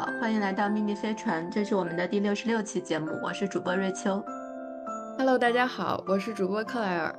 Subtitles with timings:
[0.00, 4.24] 好，欢迎来到秘密飞船，这是我们的第六十六期节目，我是主播瑞秋。
[5.18, 7.14] Hello，大家好，我是主播克莱尔。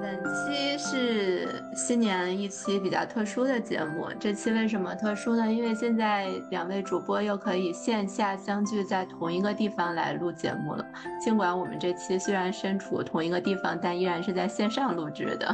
[0.00, 4.06] 本期是新年一期比较特殊的节目。
[4.20, 5.50] 这期为什么特殊呢？
[5.50, 10.86] 因为现在两位主播又可以线下相聚在同一个地方来录节目了。
[11.20, 15.52] 尽管我们这期虽然身处同一个地方，但依然是在线上录制的。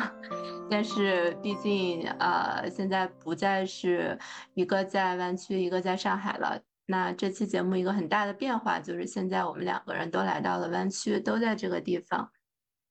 [0.70, 4.18] 但是毕竟，呃，现在不再是
[4.54, 6.60] 一个在湾区，一个在上海了。
[6.86, 12.30] 那这期节目一个很大的变化就是，现在我们两个人都来到了湾区，都在这个地方。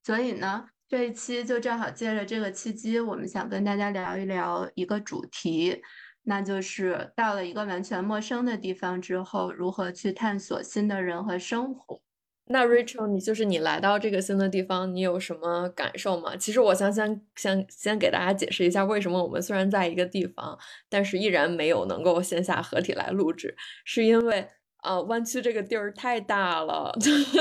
[0.03, 5.81] 所以呢，这一期就正好借着这个契机，我们想跟大家聊一聊一个主题，
[6.23, 12.01] 那就是到了一个完全陌生的地方之后，如何去探索新的人和生活。
[12.47, 16.35] 那 Rachel，你就是你来到这个新的地方，你有什么感受吗？
[16.35, 20.57] 其实我想先先先给大家解释一下，为什么我们虽然在一个地方，
[20.89, 24.45] 但是依然没有能够线下合体来录制，是因为
[24.77, 26.91] 啊，湾区这个地儿太大了，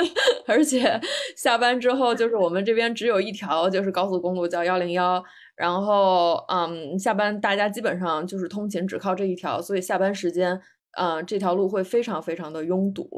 [0.47, 1.01] 而且
[1.37, 5.23] 下班之后就是我们这边只有一条就是高速公路叫幺零幺，
[5.57, 10.61] 然后嗯，下班大家基本上就是通勤只靠这一条，所以下班时间，
[10.97, 13.09] 嗯，这条路会非常非常的拥堵。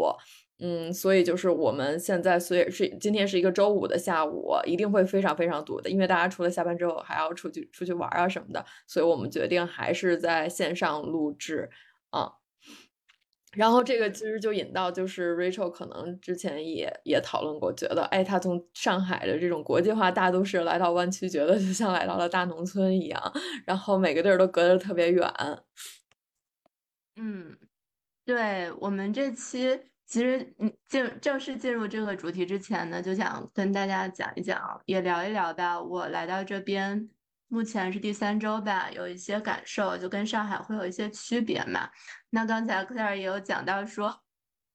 [0.60, 11.68] 嗯，所以就是我们现在，所以是今天是一个周五的下午，一定会非常非常堵的，因为大家除了下班之后还要出去出去玩啊什么的，所以我们决定还是在线上录制
[12.10, 12.34] 啊。
[13.56, 23.32] 然后这个其实就引到，就是 Rachel 可能之前也也讨论过，觉得哎，他从上海的这种国际化大都市来到湾区，觉得就像来到了大农村一样，
[23.66, 25.28] 然后每个地儿都隔得特别远。
[27.16, 27.56] 嗯，
[28.24, 29.93] 对我们这期。
[30.14, 35.82] 其实，嗯，进正式进入这个主题之前呢，就想跟大家讲一讲，也聊一聊吧。
[35.82, 37.10] 我来到这边，
[37.48, 41.90] 目前是第三周吧，有一些感受，就跟上海会有一些区别嘛。
[42.30, 44.22] 那刚才 Claire 也有讲到说，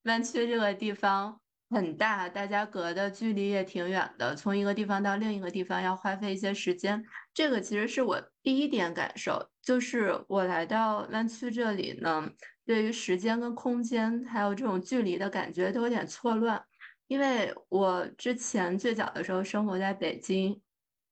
[0.03, 7.03] 湾区这个地方很大，大家隔的距离也挺远的，从一个地方到另一个地方要花费一些时间。
[7.33, 12.29] 这个其实是我第一点感受，就是我来到湾区这里呢。
[12.65, 16.63] 对于时间跟空间，还有这种距离的感觉都有点错乱，
[17.07, 20.61] 因为我之前最早的时候生活在北京，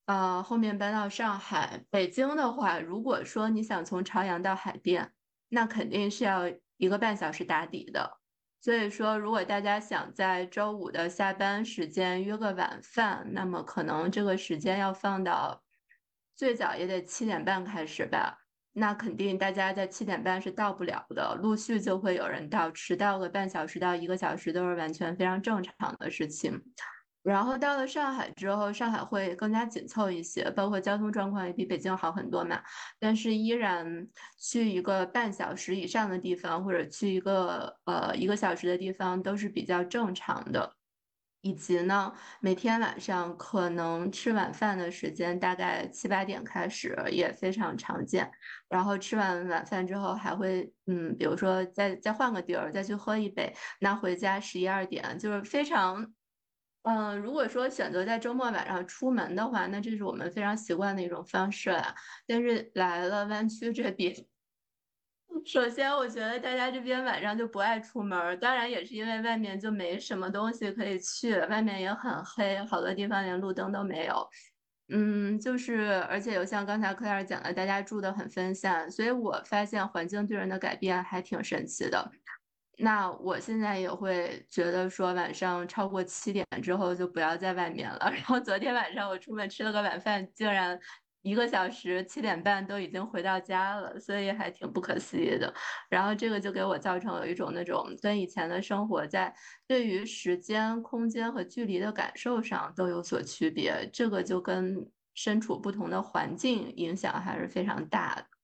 [0.06, 1.84] 呃，后面搬到上海。
[1.90, 5.12] 北京的话，如果说你想从朝阳到海淀，
[5.50, 6.44] 那肯定是要
[6.78, 8.17] 一个半小时打底的。
[8.60, 15.64] 所以说，如果大家想在周五的下班时间约个晚饭，那么可能这个时间要放到
[16.36, 18.40] 最早也得七点半开始吧。
[18.74, 26.62] 那肯定，大家在七点半是到不了的，陆续就会有人到，迟到个半小时到一个小时都是完全非常正常的事情。
[27.30, 32.62] 然后到了上海之后，上海会更加紧凑一些，包括交通状况也比北京好很多嘛。
[33.00, 34.08] 但是依然
[34.40, 40.72] 去一个半小时以上的地方，或者去一个呃一个小时的地方，都是比较正常的。
[41.42, 42.12] 以及呢，
[42.42, 48.30] 每天晚上可能吃晚饭的时间大概七八点开始，也非常常见。
[48.68, 53.54] 然后吃完晚饭之后，还会嗯，比如说再再换个地儿，再去喝一杯。
[53.80, 56.06] 那回家十一二点，就是非常
[56.88, 57.18] 嗯。
[57.18, 61.94] 如果说选择在周末晚上出门的话，那这是我们非常习惯的一种方式了。
[62.26, 64.16] 但是来了湾区这边。
[65.46, 74.28] 首先，我觉得大家这边晚上就不爱出门，当然也是因为外面就没什么东西可以去，外面也很黑，好多地方连路灯都没有。
[74.90, 82.10] 嗯，就是而且有像刚才克莱尔讲的，大家住的很分散，所以我发现环境对人的改变还挺神奇的。
[82.78, 88.10] 那我现在也会觉得说，晚上超过七点之后就不要在外面了。
[88.14, 90.80] 然后昨天晚上我出门吃了个晚饭，竟然。
[91.24, 95.54] 一个小时七点半都已经回到家了，所以还挺不可思议的。
[95.90, 99.36] 然后这个就给我造成了一种那种跟以前的生活在
[99.68, 103.90] 对于时间、空间和距离的感受上都有所区别。
[103.92, 104.78] 这个就跟
[105.16, 108.37] 身处不同的环境影响还是非常大的。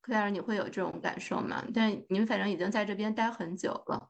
[0.00, 1.64] 克莱尔，你会有这种感受吗？
[1.74, 4.08] 但你们反正已经在这边待很久了。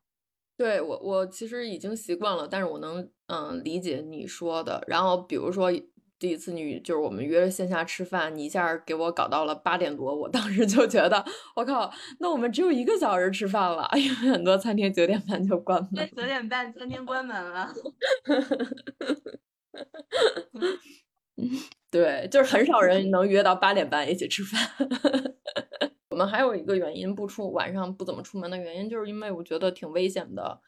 [0.56, 4.84] 对我，我其实已经习惯了，但是我能嗯理解你说的。
[4.86, 5.70] 然后比如说。
[6.20, 11.24] 第一次你就是我们约着线下吃饭，你一下给我搞到了八点多，我当时就觉得
[11.56, 16.06] 我靠，那我们只有一个小时吃饭了，因为很多餐厅九点半就关门。
[16.14, 17.72] 九点半餐厅关门了。
[21.90, 24.60] 对，就是很少人能约到八点半一起吃饭。
[26.10, 30.60] 我们还有一个原因不出晚上不怎么出门的原因，就是因为我觉得挺危险的。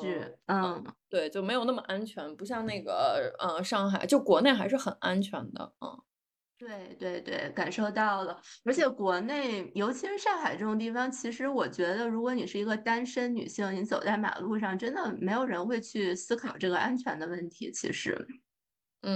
[0.00, 6.02] 是，嗯，对，就没有那么安全，不像那个，呃，上海，就国内还是很安全的，嗯。
[6.58, 8.40] 对对对，感受到了。
[8.64, 17.70] 而且国内，尤其是上海这种地方，其实我觉得，如果你是一个单身女性，你走在马路上，真的没有人会去思考这个安全的问题。
[17.70, 18.26] 其实。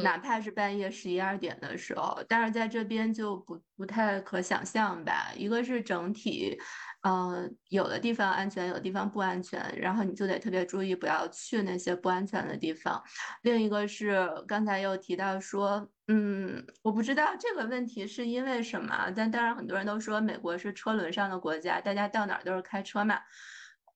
[0.03, 5.33] 哪怕是半夜十一二点的时候，但是在这边就不不太可想象吧。
[5.37, 6.57] 一个是整体，
[7.03, 13.03] 嗯，有的地方安全，有的地方不安全，然后你就得特别注意不要去那些不安全的地方。
[13.43, 23.19] 另一个是刚才又提到说，嗯，我不知道这个问题是因为什么，但当然很多人都说美国是车轮上的国家，大家到哪儿都是开车嘛。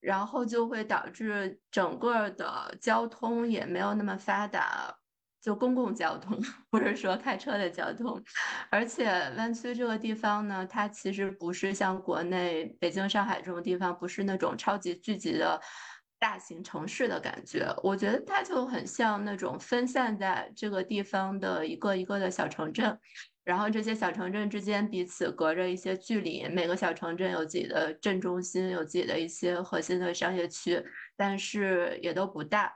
[0.01, 4.95] 然后就会导致整个的交通也没有那么发达，
[5.47, 6.37] 就公共交通，
[6.69, 8.21] 不是说开车的交通。
[8.69, 9.07] 而且
[9.37, 15.61] 湾区这个地方呢，它其实不是像国内北京、上海这种地方，不是那种超级聚集的
[16.19, 17.73] 大型城市的感觉。
[17.81, 22.99] 我觉得它就很像那种分散在这个地方的一个一个的小城镇。
[23.45, 30.85] 然后这些小城镇之间彼此隔着一些距离，每个小城镇有自己的镇中心，有自己的一些核心的商业区，
[31.17, 32.73] 但是也都不大。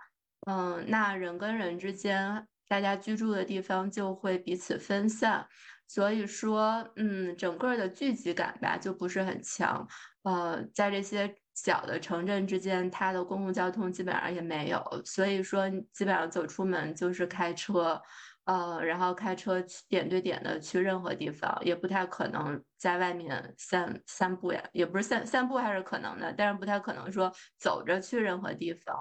[0.46, 5.44] 嗯，那人跟人之间，大家居住的地方就会彼此分散，
[5.88, 9.84] 所以说，嗯，整个的聚集感吧就不是很强。
[10.22, 18.00] 呃，在这些小的城镇之间，它的公共交通基本上也没有，所以说基本上走出门就是开车。
[18.44, 28.96] 呃，然后开车去点对点的去任何地方，也不太可能在外面散散步呀，也不是散散步还是可能的，但是不太可能说走着去任何地方。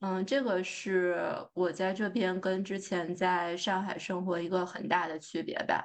[0.00, 1.18] 嗯，这个是
[1.54, 5.84] 我在这边跟之前在上海生活一个很大的区别吧。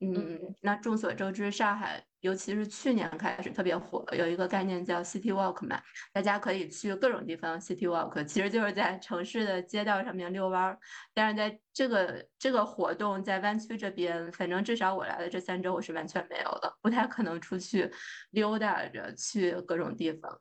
[0.00, 5.82] 嗯，嗯那众所周知，上海尤其是去年开始特别火，有一个概念叫 City Walk 嘛，
[6.12, 10.78] 大家可以去各种地方 City Walk，其实就是在城市的街道上面遛弯儿。
[11.12, 17.90] 但是在这个这个活动在湾区这边，反正至少我来的这三周我是完全没有的，不太可能出去
[18.30, 20.40] 溜达着去各种地方。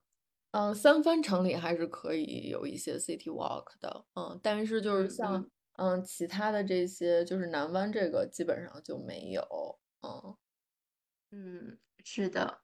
[0.54, 9.42] 嗯，三藩城里还是可以有一些 city walk 的，嗯，但是就是像嗯嗯嗯其他的这些，就是南湾这个基本上就没有，
[10.02, 10.38] 嗯。
[11.32, 12.62] 嗯，是的。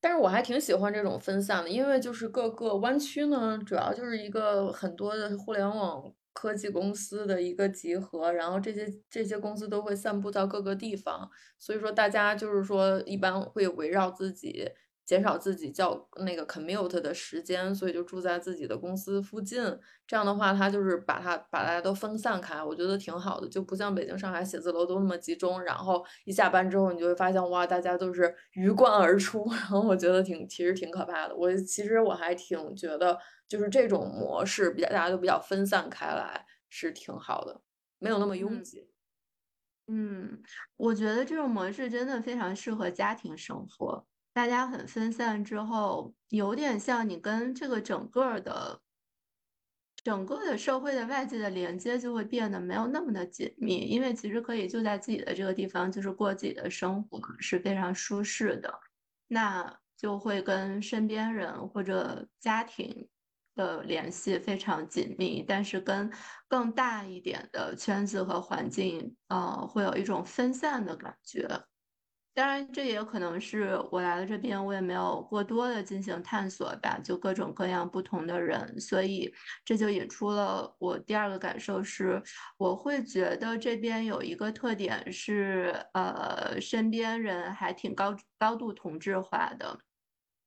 [0.00, 14.70] 但是我还挺喜欢这种分散的，因为就是各个湾区呢，主要就是一个很多的互联网科技公司的一个集合，然后这些这些公司都会散布到各个地方，所以说大家就是说一般会围绕自己。
[15.06, 19.62] 减少自己叫那个 commute 的时间，所以就住在自己的公司附近。
[20.06, 25.62] 这样的话，他就是把他把大家都分散开，我觉得挺好的，就不像北京、上海写字楼都那么集中。
[25.62, 31.34] 然后一下班之后，你就会发现哇，大家都是鱼贯而出， 然后我觉得挺其实挺可怕的。
[31.36, 33.16] 我其实我还挺觉得，
[33.48, 37.60] 就是这种模式比较大家都比较分散开来是挺好的，
[37.98, 38.88] 没有那么拥嗯挤。
[39.88, 40.42] 嗯，
[40.76, 44.06] 我觉得这种模式真的非常适合家庭生活。
[44.36, 48.82] 大家很分散之后，有点像你跟这个整个的
[50.04, 58.78] 整个的社会的外界的连接就会变得没有那么的紧密，因为其实可以就在自己的这个地方，就是过自己的生活，是非常舒适的。
[59.26, 63.08] 那就会跟身边人或者家庭
[63.54, 66.12] 的联系非常紧密，但是跟
[66.46, 71.48] 更大一点的圈子和环境，呃，会有一种分散的感觉。
[72.36, 79.32] 当然，这也可能是我来了这边，我也没有过多的进行探索吧，就各种各样不同的人，所以
[79.64, 82.22] 这就引出了我第二个感受是，
[82.58, 89.78] 我会觉得这边有一个特点是，呃，身边人还挺高高度同质化的。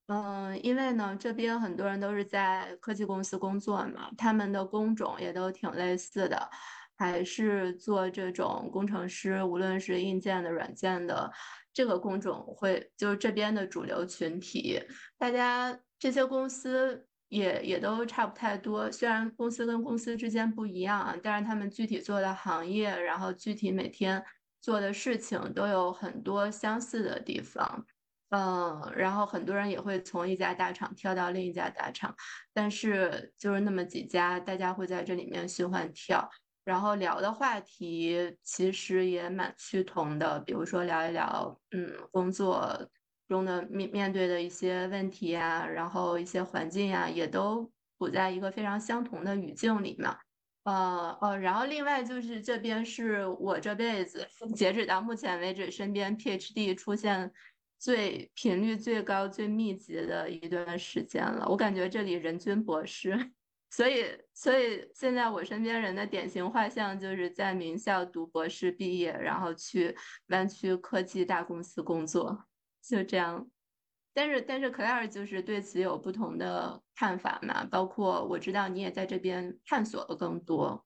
[0.10, 6.50] 嗯，因为呢，这边很多人都是在科技公司工作嘛，他们的工种也都挺类似的，
[6.98, 11.32] 还是做这种工程师，无论是硬件的、软件的，
[11.74, 14.82] 这个工种会就是这边的主流群体。
[15.18, 24.24] 大家这些公司也也都差不太多，虽然公司跟公司之间不一样啊，但是他们具体做的行业，然后具体每天
[24.62, 27.86] 做的事情都有很多相似的地方。
[28.32, 32.16] 嗯，然后很多人也会从一家大厂跳到另一家大厂，
[32.54, 36.30] 但是就是那么几家，大家会在这里面循环跳，
[36.70, 42.88] 然后聊的话题其实也蛮趋同的，比如说聊一聊，嗯，工作
[43.28, 50.08] 中的面面对的一些问题呀，然后一些环境呀，也都处在一个非常相同的语境里面。
[50.66, 57.32] 呃呃，然后另外就是这边是我这辈子截止到目前为止，身边 PhD 出现
[57.80, 61.48] 最频率最高、最密集的一段时间了。
[61.50, 63.32] 我感觉这里人均博士。
[63.70, 69.96] 所以，所以现在我身边人的典型画像就是在名校读博士毕业，然后去
[70.30, 72.46] 湾区科技大公司工作，
[72.82, 73.50] 就这样。
[74.12, 77.64] 但是，但是 Claire 就是对此有不同的看法嘛？
[77.64, 80.84] 包括我知道你也在这边探索的更多。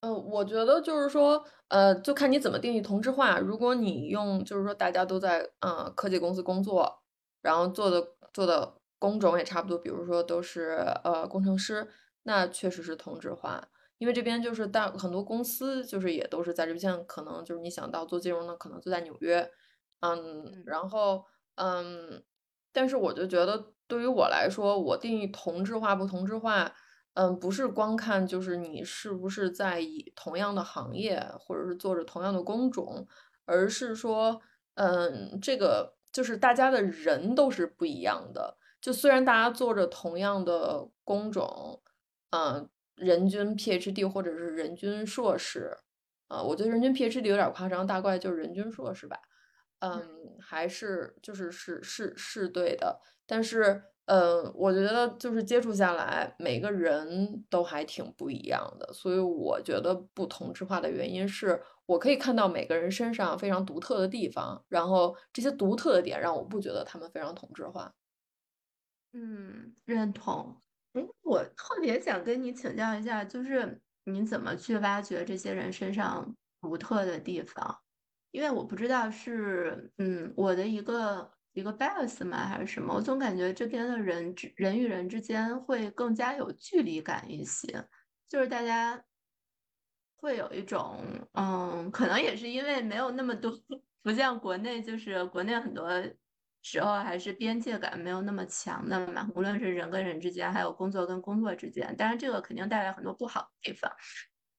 [0.00, 3.38] 呃，我觉得就是说，呃，就看你怎么定义同质化。
[3.38, 7.02] 如果你用就是说大家都在呃科技公司工作，
[7.42, 11.86] 然后做的做的工种也差不多，比如说都是呃工程师，
[12.22, 13.68] 那确实是同质化。
[13.98, 19.50] 因为这边就是大很多公司就是也都是在这边，可能就是你想到做金融的，可能就在纽约，
[20.00, 21.24] 嗯，然后
[21.56, 22.22] 嗯，
[22.72, 26.74] 但是我就觉得对于我来说，我定义同质化不同质化。
[27.16, 33.06] 嗯，不是光看就是你是不是在以同样的行业，或者是做着同样的工种，
[33.44, 34.40] 而是说，
[34.74, 38.58] 嗯，这个就是大家的人都是不一样的。
[38.84, 41.80] 就虽然大家做着同样的工种，
[42.28, 45.74] 嗯，人均 PhD 或者是人均硕士，
[46.28, 49.16] 啊，我觉得人均 PhD 有点夸张，大概就是人均硕士吧。
[49.78, 53.84] 嗯，还是就是是是是对的，但是。
[54.06, 67.90] 嗯，我觉得就是接触下来，每个人都还挺不一样的，所以我觉得不同质化的原因是我可以看到每个人身上非常独特的地方，然后这些独特的点让我不觉得他们非常同质化。
[69.14, 70.60] 嗯，认同。
[70.92, 77.80] 哎，我特别想跟你请教一下，就是你怎么去挖掘这些人身上独特的地方？
[78.32, 81.32] 因为我不知道是，嗯，我的一个。
[81.54, 82.38] 一个 bias 吗？
[82.48, 82.92] 还是什么？
[82.92, 87.88] 我总感觉这边的人人与人之间会更加有距离感一些，
[88.28, 89.00] 就是大家
[90.16, 91.00] 会有一种，
[91.34, 93.52] 嗯，可能也是因为没有那么多，
[94.02, 95.88] 不像国内，就是国内很多
[96.64, 103.92] 时候还是边界感没有那么强的嘛，无论是人跟人之间，还有工作跟工作之间，当然这个肯定带来很多不好的地方，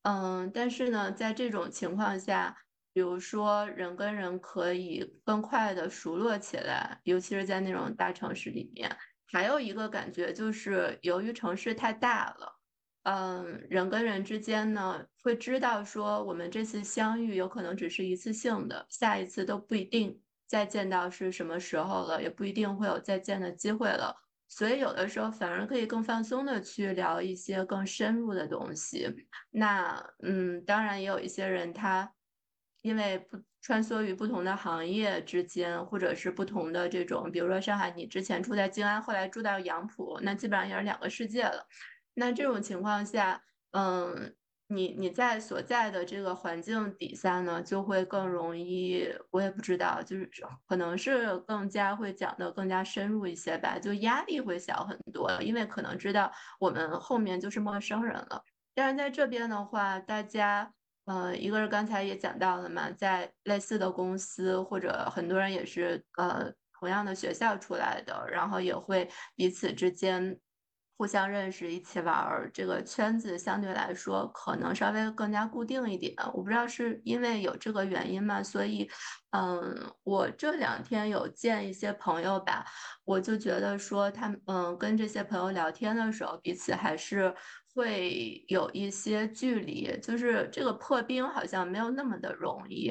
[0.04, 2.56] 嗯，但是呢，在这种情况下。
[2.96, 8.90] 比如说，人跟人可以更快的熟络起来，尤其是在那种大城市里面。
[9.34, 12.58] 还有一个感觉就是，由于城市太大了，
[13.04, 20.18] 嗯，人跟人之间呢，会知道说，我们这次相遇有可能只是一次性的，下一次都不一定
[20.56, 24.16] 再见到是什么时候了，也不一定会有再见的机会了。
[24.48, 29.14] 所以有的时候反而可以更放松的去聊一些更深入的东西。
[29.52, 32.10] 那，嗯，当然也有一些人他。
[32.82, 41.68] 因为不穿梭于不同的行业之间，或者是不同的这种，比如说上海，你之前住在静安，后来住到杨浦，那基本上也是两个世界了。
[42.14, 44.36] 那这种情况下，嗯，
[44.68, 50.30] 你你在所在的这个环境底下呢，就会更容易，我也不知道，就是
[50.68, 58.44] 可能是更加会讲的更加深入一些吧，就压力会小很多，因为可能知道我们后面就是陌生人了。
[58.74, 60.72] 但是在这边的话，大家。
[61.08, 70.36] 呃，一个是刚才也讲到了嘛，在类似的公司或者很多人也是呃同样的学校出来的，然后也会彼此之间
[70.98, 76.14] 互相认识，一起玩儿，这个圈子相对来说可能稍微更加固定一点。
[76.34, 78.90] 我不知道是因为有这个原因嘛，所以
[79.32, 82.66] 嗯，我这两天有见一些朋友吧，
[83.04, 87.36] 我就觉得说他嗯跟这些朋友聊天的时候，彼此还是。
[87.78, 92.90] 会有一些距离，就是这个破冰好像没有那么的容易，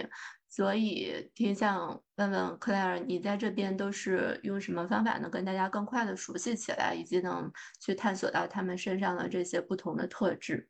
[0.54, 10.68] 所以挺想问问克莱尔，你在这边都是用什么方法能跟大家更快的熟悉起来，以及能去探索到他们身上的这些不同的特质？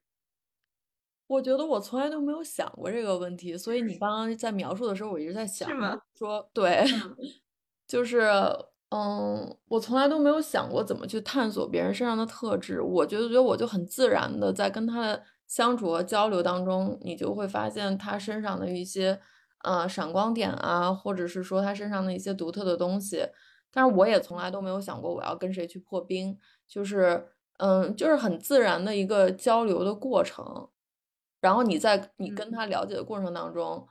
[1.27, 6.83] 我觉得我从来都没有想过这个问题，所以你刚刚在描述的时候，我一直在想，是说对，
[7.87, 8.31] 就是。
[8.91, 12.81] 嗯，我从来都没有想过怎么去探索别人身上的特质。
[12.81, 19.21] 我觉得，觉得我就很自然的在跟他的相处和交流当中，你就会发现他身上的一些
[19.65, 23.27] 呃闪光点啊，或者是说他身上的一些独特的东西。
[23.73, 27.27] 但是我也从来都没有想过我要跟谁去破冰，就是
[27.59, 30.71] 嗯，就是很自然的一个交流的过程。
[31.41, 33.89] 然后你在你跟他了解的过程当中，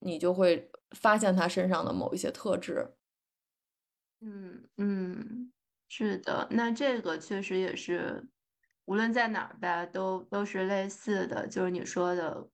[0.00, 2.96] 你就会发现他身上的某一些特质。
[4.22, 5.52] 嗯嗯，
[5.88, 8.26] 是的，那这个确实也是，
[8.86, 12.48] 无论在哪儿吧，都都是类似的，就是你说的，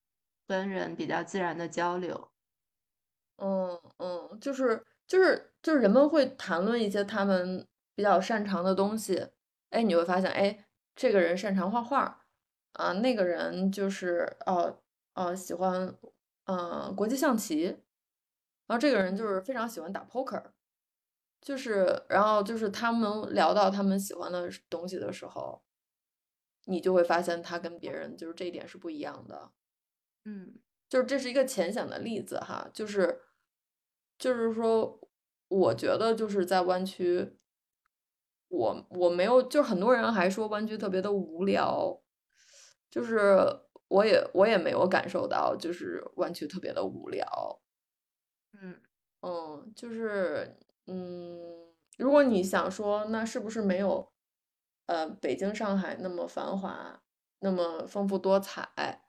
[0.49, 2.32] 跟人比较自然的交流。
[3.43, 9.29] 嗯嗯，就是就是就是人们会谈论一些他们比较擅长的东西，
[9.71, 12.25] 哎，你会发现，哎，这个人擅长画画，
[12.75, 14.79] 啊，那个人就是哦
[15.15, 15.93] 哦喜欢
[16.45, 17.65] 嗯国际象棋，
[18.67, 20.53] 然后这个人就是非常喜欢打 poker。
[21.41, 25.61] 就是，然后就是他们聊到他们喜欢的东西的时候，
[26.67, 29.51] 你就会发现他跟别人就是这一点是不一样的。
[30.25, 33.21] 嗯，就是这是一个浅显的例子哈，就是
[34.23, 35.01] 就是说，
[35.49, 37.37] 我觉得就是在湾区，
[38.47, 42.01] 我我没有，就很多人还说湾区特别的无聊，
[42.89, 43.37] 就是
[43.89, 47.61] 我也我也没有感受到就是湾区特别的无聊。
[48.53, 48.81] 嗯
[49.23, 51.41] 嗯，就是嗯，
[51.99, 54.13] 如果你想说，那是不是没有
[54.87, 57.03] 呃北京、上海那么繁华，
[57.41, 59.03] 那么丰富多彩？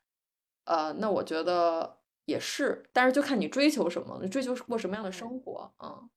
[0.66, 6.10] 呃，那我觉得也是，但是就看你追求什么，你追求过什么样的生活啊。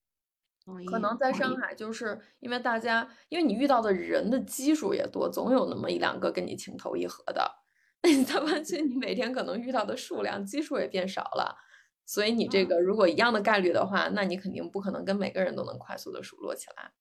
[0.65, 7.63] 同意可能在上海，就是因为大家，因为你遇到的人的基数也多，总有那么一两个跟你情投意合的。
[8.03, 11.57] 那你在湾区，你每天可能遇到的数量基数也变少了，
[12.05, 16.93] 所以你这嗯个如果一样的概率的话，那你肯定不可能跟每个人都能快速的熟络起来。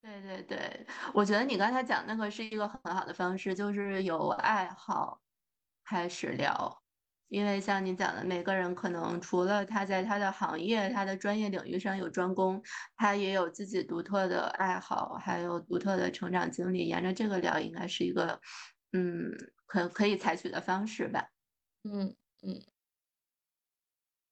[0.00, 5.20] 对对对，我觉得你刚才讲那个是一个很好的方式，就是有爱好
[5.84, 6.82] 开始聊。
[7.28, 12.62] 因为像你讲的，每个人可能除了他在他的行业、他的专业领域上有专攻，
[12.96, 16.86] 他也有自己独特的爱好，还有独特的成长经历。
[16.88, 18.40] 沿着这个聊，应该是一个，
[18.92, 19.30] 嗯，
[19.66, 21.24] 可可以采取的方式吧。
[21.84, 22.62] 嗯嗯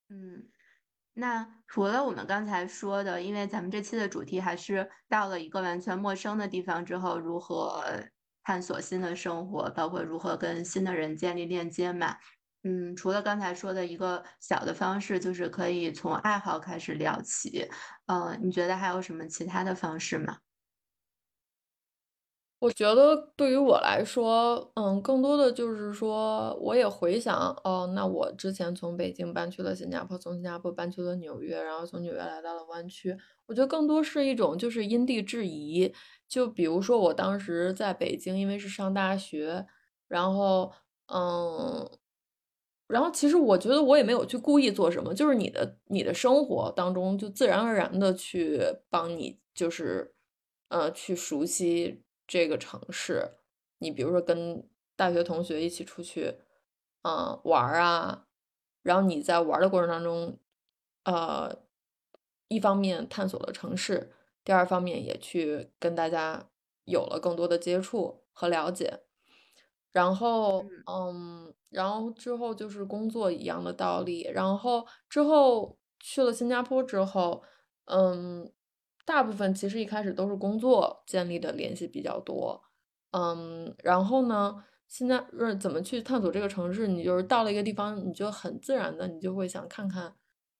[0.09, 0.49] 嗯，
[1.13, 7.83] 那除了我们刚才说的，因为咱们这期的主题还是到了一个完全陌生的地方之后，如何
[8.43, 12.17] 探索新的生活，包括如何跟新的人建立链接嘛。
[12.63, 17.67] 嗯，除了刚才说的一个小的方式，就是可以从爱好开始聊起。
[18.07, 20.37] 呃，你觉得还有什么其他的方式吗？
[22.61, 33.15] 我觉得对于我来说，嗯，更多的就是说，我也回想，哦，那我之前从北京搬去了新加坡，从新加坡搬去了纽约，然后从纽约来到了湾区。
[33.45, 35.93] 我觉得更多是一种就是因地制宜。
[36.27, 39.67] 就比如说我当时在北京，因为是上大学，
[40.07, 40.73] 然后，
[41.13, 41.87] 嗯，
[42.87, 50.15] 然后其实我觉得我也没有去故意做什么，就是你的你的生活当中就自然而然的去帮你，就是
[50.69, 53.33] 呃去熟悉这个城市。
[53.79, 56.35] 你比如说跟大学同学一起出去，
[57.03, 58.25] 嗯、玩儿啊，
[58.81, 60.39] 然后你在玩儿的过程当中，
[61.03, 61.57] 呃，
[62.47, 66.49] 一方面探索了城市，第二方面也去跟大家
[66.85, 69.01] 有了更多的接触和了解。
[69.91, 74.23] 然后，嗯，然后之后就是工作一样的道理。
[74.33, 77.43] 然后之后去了新加坡之后，
[77.85, 78.51] 嗯，
[79.05, 82.61] 大部分其实一开始都是工作建立的联系比较多。
[83.11, 86.87] 嗯，然后呢，现在是怎么去探索这个城市？
[86.87, 90.13] 你就是到了一个地方，你就很自然的，你就会想看看，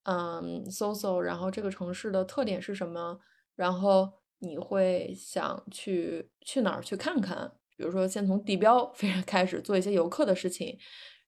[0.04, 3.20] 嗯，搜搜，然后这个城市的特点是什么？
[3.56, 7.57] 然后你会想去去哪儿去看看？
[7.78, 10.78] 比如说，先从地标 非常开始做一些游客的事情，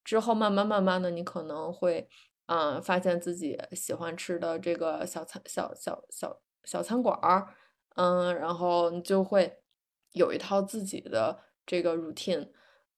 [0.03, 2.09] 之后慢慢慢慢的，你可能会，
[2.47, 7.47] 嗯，发现自己喜欢吃的这个小餐小小小小餐馆儿，
[7.95, 9.59] 嗯，然后你就会
[10.13, 12.49] 有一套自己的这个 routine，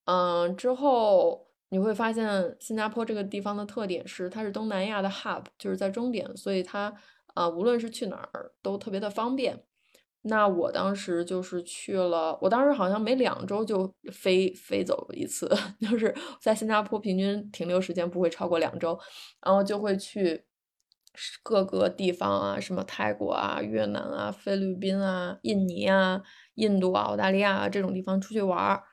[0.05, 6.93] 嗯，之后你会发现新加坡这个地方的特点是它是东南亚的 hub，就是在终点，所以它
[7.33, 9.63] 啊、无论是去哪儿都特别的方便。
[10.23, 15.49] 那我当时就是去了，我当时好像每两周就飞飞走一次，
[15.81, 18.99] 就是在新加坡平均停留时间不会超过两周，
[19.43, 20.45] 然后就会去
[21.43, 26.21] 各个地方啊，什么泰国啊、越南啊、菲律宾啊、印尼啊、
[26.55, 28.83] 印度啊、澳大利亚啊这种地方出去玩儿。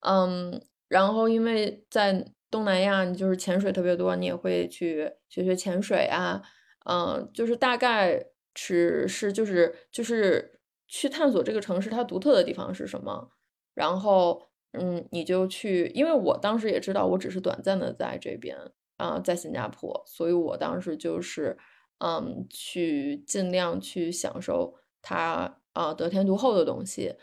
[0.00, 6.42] 嗯，然后因为在东南亚，你就是潜水特别多，你也会去学学潜水啊。
[6.84, 8.22] 嗯，就是大概
[8.54, 10.53] 是是就是就是
[10.86, 13.30] 去探索这个城市它独特的地方是什么，
[13.74, 14.42] 然后
[14.72, 18.56] 嗯，你就去，因为我当时也知道我只是短暂的在这边
[18.96, 21.56] 啊、在新加坡，所以我当时就是
[21.98, 27.14] 嗯，去尽量去享受它啊、得天独厚的东西，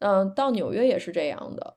[0.00, 1.76] 嗯、到纽约也是这样的。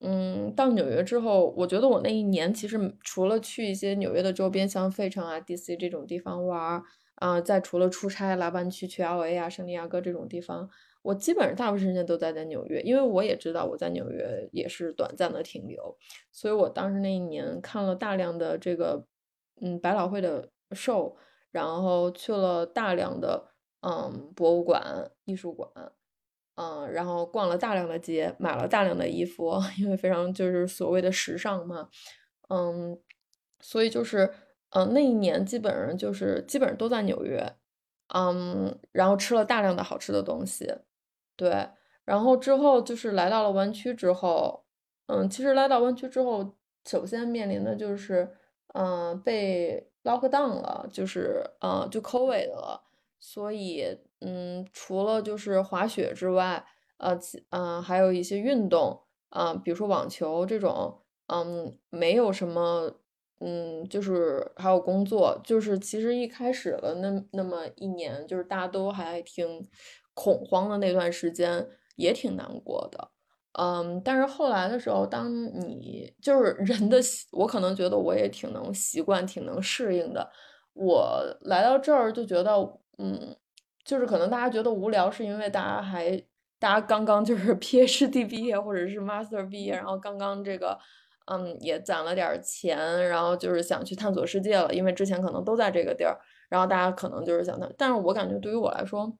[0.00, 6.82] 嗯，到纽约之后，我觉得我那一年其实除了去一些纽约的周边，像费城啊、DC 这种地方玩
[7.20, 10.68] 啊、再除了出差来湾区去 LA 啊、圣地亚哥这种地方，
[11.02, 15.96] 我基本上大部分时间都待在纽约，因为我也知道我在纽约也是短暂的停留，
[16.32, 19.04] 所以我当时那一年看了大量的这个，
[19.60, 21.14] 嗯，百老汇的 show，
[21.50, 23.48] 然后去了大量的
[23.82, 25.70] 嗯博物馆、艺术馆。
[26.60, 31.88] 嗯，然后逛了大量的街，买了大量的衣服， 因为非常就是所谓的时尚嘛，
[32.48, 32.98] 嗯，
[33.60, 34.28] 所以就是，
[34.70, 37.54] 嗯，那一年基本上就是基本上都在纽约，
[38.14, 40.72] 嗯，然后吃了大量的好吃的东西，
[41.36, 41.68] 对，
[42.04, 44.64] 然后之后就是来到了湾区之后，
[45.06, 46.54] 嗯，其实来到湾区之后，
[46.86, 48.30] 首先面临的就是，
[48.74, 52.82] 嗯，被 lock down 了，就是，呃，就 COVID 了。
[53.20, 56.64] 所以，嗯，除了就是滑雪之外，
[56.98, 57.18] 呃，
[57.50, 62.92] 嗯，还有一些运动，啊，比如说网球这种，嗯，没有什么，
[63.40, 69.66] 嗯，就是还有工作，就是其实一开始了那那么一年，就是大家都还挺
[70.14, 73.10] 恐慌的那段时间，也挺难过的，
[73.52, 80.30] 嗯，但是后来的时候，当你就是人的习，我可能觉得我也挺能习惯，挺能适应的，
[80.74, 82.78] 我来到这儿就觉得。
[83.00, 83.36] 嗯，
[83.84, 86.20] 就是可能大家觉得无聊，是因为大家还
[86.58, 90.76] 大家刚刚就是 PhD 毕业或者是 Master 毕业，然后刚刚这个
[91.30, 99.12] 嗯也攒了点钱，然后就是想去探索世界了，因为之前可能都在这个地儿，然后大家可能就是想探，但是我感觉对于我来说，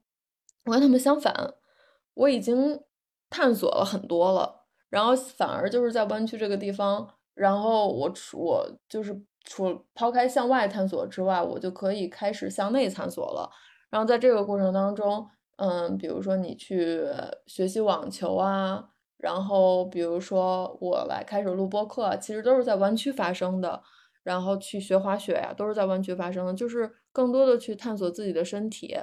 [0.65, 1.55] 我跟他们相反，
[2.15, 2.81] 我已经
[3.31, 13.51] 探索了很多了，然后反而就是在湾区这个地方，然后我我就是除抛开向外探索之外，我就可以开始向内探索了。
[13.91, 17.03] 然后在这个过程当中，嗯，比如说你去
[17.47, 23.83] 学习网球啊，然后比如说我来开始录播课，其实都是在湾区发生的。
[24.25, 28.95] 然后去学滑雪呀，都是在湾区发生的，就是更多的去探索自己的身体，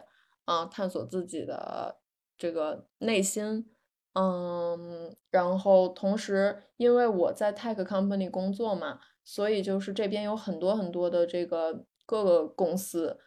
[0.43, 1.97] 啊，探索自己的
[2.37, 3.65] 这个内心，
[4.13, 13.19] 嗯，然后同时因为我在 tech company 工作嘛，所以就是这边有很多很多的这个各个公司。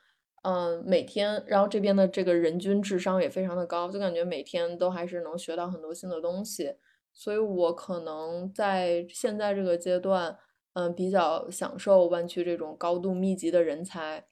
[0.49, 6.75] 嗯，每天，然后这边的这个人均智商也非常的高，就感觉每天都还是能学到很多新的东西，
[7.13, 10.39] 所以我可能在现在这个阶段，
[10.73, 14.25] 嗯，比较享受湾区这种高度密集的人才，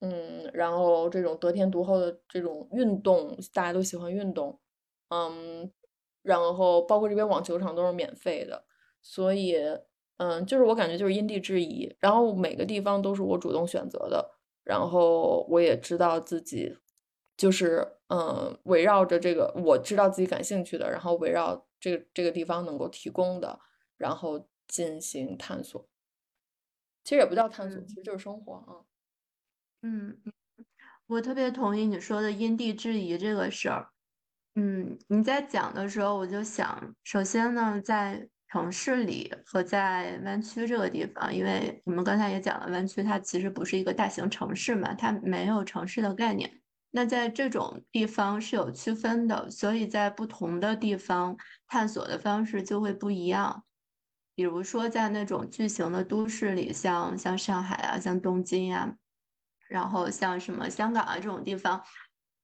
[0.00, 4.60] 嗯，然后这种得天独厚的这种运动，大家都喜欢运动，
[5.08, 5.72] 嗯，
[6.22, 8.64] 然后包括这边网球场都是免费的，
[9.00, 9.56] 所以，
[10.18, 14.32] 嗯，就是我感觉就是因地制宜，然后每个地方都是我主动选择的。
[14.64, 16.76] 然后我也知道自己，
[17.36, 23.60] 就是嗯，围绕着这个，我知道自己感兴趣的，然后围绕这个这个地方能够提供的，
[23.96, 25.86] 然后进行探索。
[27.04, 28.84] 其实也不叫探索，其实就是生活啊。
[29.82, 30.18] 嗯，
[31.06, 33.90] 我特别同意你说的因地制宜这个事儿。
[34.56, 46.62] 嗯，你在讲的时候，我就想，首先呢，在城市里和在湾区这个地方，因为我们刚才也讲了，湾区它其实不是一个大型城市嘛，它没有城市的概念。
[46.92, 51.36] 那在这种地方是有区分的，所以在不同的地方
[51.66, 53.64] 探索的方式就会不一样。
[54.36, 58.94] 比如说在那种巨型的都市里，像像上海啊，像东京呀，
[59.66, 61.82] 然后像什么香港啊这种地方，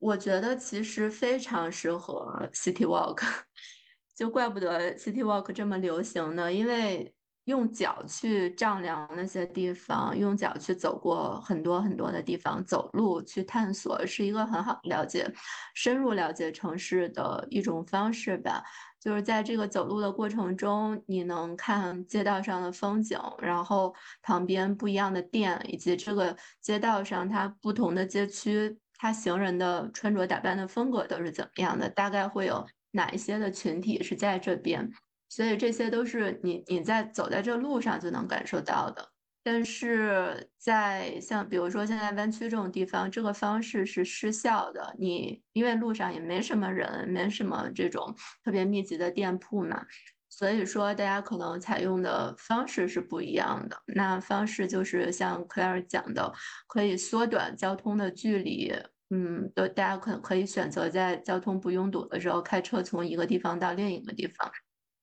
[0.01, 3.23] 我觉得其实非常适合 city walk。
[4.21, 7.11] 就怪不得 City Walk 这么流行呢，因为
[7.45, 15.27] 用脚去丈量那些地方，用脚去走过很多很多的地方，走路去探索，是一个很好了解、
[15.73, 18.63] 深入了解城市的一种方式吧。
[19.01, 32.67] 就是在这个走路的过程中，你能看街道上的风景，然后旁边不一样的店，以及这个街道上它不同的街区，它行人的穿着打扮的风格都是怎么样的，大概会有。
[32.93, 34.91] 哪一些的群体是在这边，
[35.29, 39.11] 所以这些都是你你在走在这路上就能感受到的。
[39.43, 44.95] 但是在像比如说现在湾区这种地方，这个方式是失效的。
[44.99, 49.83] 你因为路上也没什么人，没什么这种特别密集的店铺嘛，
[50.29, 53.81] 所以说大家可能采用的方式是不一样的。
[53.87, 56.31] 那方式就是像 Claire 讲的，
[56.69, 58.75] 可以缩短交通的距离。
[59.11, 64.51] 嗯，都大家可可以选择在交通不拥堵的时候开车从一个地方到另一个地方。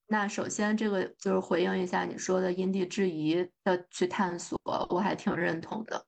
[0.08, 4.58] 那首先这个就是回应一下你说的因地制宜的去探索，
[4.90, 6.06] 我还挺认同的。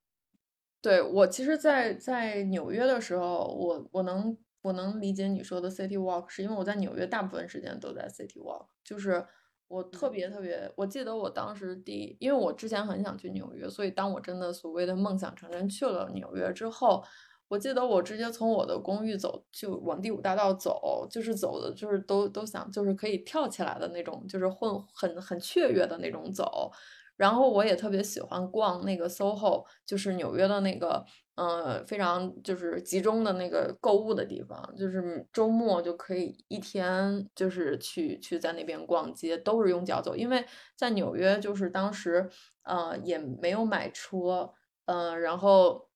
[0.82, 9.26] 对我其实，在在纽约的时候，我我能我能理解你说的 city walk，是因为我在纽约大部分时间都在 city walk，就是
[9.68, 17.04] 我特别特别，我记得我当时第，因为我之前很想去纽约，所以当我真的所谓的梦想成真去了纽约之后。
[17.50, 26.72] 我记得我直接从我的公寓走，就往第五大道走，就是走的，就是都都想，就是可以跳起来的那种，就是混很很雀跃的那种走。
[27.18, 31.04] 然后我也特别喜欢逛那个 SOHO，就是纽约的那个，
[31.36, 40.46] 嗯，非常就是集中的那个购物的地方，就是周末就可以一天就是去去在那边逛街，都是用脚走，因为
[40.78, 42.30] 在纽约就是当时，
[42.64, 44.54] 呃，也没有买车，
[44.86, 45.89] 嗯，然后。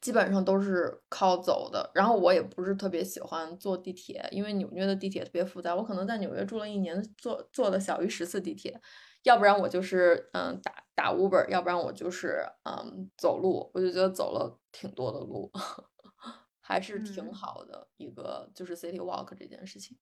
[0.00, 1.90] 基本上都是靠走的。
[1.94, 5.74] 然后我也不是特别喜欢坐地铁，因为纽约的地铁特别复杂。
[5.74, 8.80] 我可能在纽约住了一年，坐坐了小于十次地铁。
[9.24, 13.70] 要不然我就是嗯打打 Uber，要不然我就是嗯走路。
[13.74, 15.50] 我就觉得走了挺多的路，
[16.60, 19.98] 还是挺好的一个就是 City Walk 这件事情。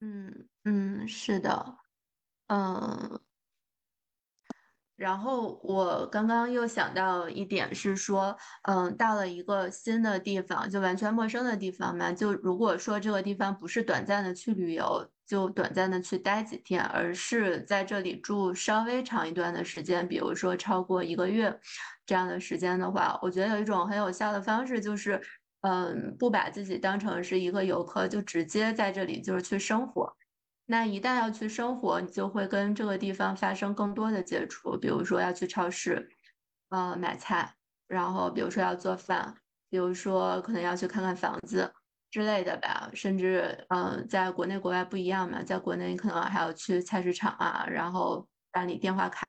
[0.00, 1.76] 嗯嗯，是的，
[2.48, 3.20] 嗯。
[5.02, 8.36] 然后我刚刚又想到一点是说，
[8.68, 12.12] 嗯，到了一个新的地方，就完全陌生的地方嘛。
[12.12, 21.52] 就如果说这个地方不是短暂的去旅游，就短暂的去待几天，而是在这里住稍微长一段的时间，比如说超过一个月
[22.06, 25.20] 这样的时间的话，我觉得有一种很有效的方式就是，
[25.62, 30.14] 嗯，不把自己当成是一个游客，就直接在这里就是去生活。
[30.72, 36.08] 那一旦要去生活，你就会跟这个地方发生更多的接触，比如说要去超市，
[36.70, 37.54] 呃，买菜，
[37.86, 39.34] 然后比如说要做饭，
[39.68, 41.70] 比如说可能要去看看房子
[42.10, 49.26] 之类的吧，甚至，嗯，在国内国外不一样嘛，在国内可能还要去菜市场啊，然后办理电话卡，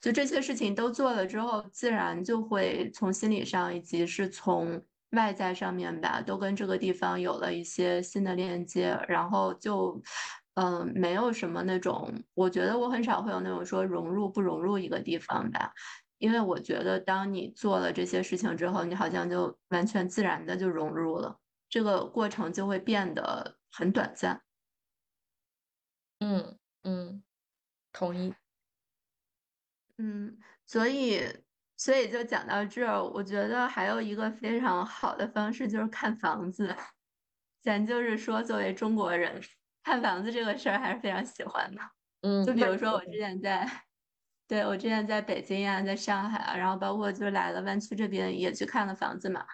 [0.00, 10.00] 就这些事情都做了之后，自然就会从心理上以及是从外在上面吧，都跟这个地方有了一些新的链接，然后就。
[10.60, 15.70] 嗯，没有什么那种，我觉得我很少会有那种说融入不融入一个地方吧，
[16.18, 24.42] 因为我觉得当你做了这些事情之后，你好像就完全自然的就融入了，这个过程就会变得很短暂。
[26.20, 27.22] 嗯嗯，
[27.92, 28.34] 同意。
[29.98, 31.20] 嗯，所以
[31.76, 36.74] 所以就讲到这儿，我觉得还有一个非常好的方式就是看房子，
[37.62, 39.40] 咱就是说作为中国人。
[39.88, 41.80] 看房子这个事儿还是非常喜欢的，
[42.20, 43.66] 嗯，就比如说我之前在，
[44.46, 49.46] 对我之前在北京呀，在上海啊，然后包括就来了湾区这边也去看了房子嘛，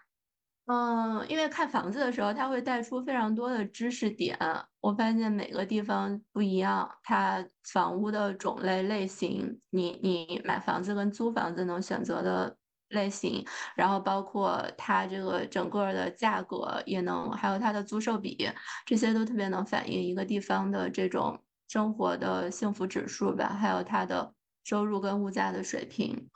[0.67, 4.37] 嗯，因为看房子的时候，它会带出非常多的知识点，
[4.81, 12.59] 我发现每个地方不一样，它房屋的种类类型，你你买房子跟租房子能选择的。
[12.95, 13.45] 类型，
[13.77, 18.49] 然后包括它这个整个的价格也能，还有它的租售比，
[18.87, 24.33] 这些都特别能反映一个地方的这种生活的幸福指数吧，还有它的
[24.65, 26.31] 收入跟物价的水平，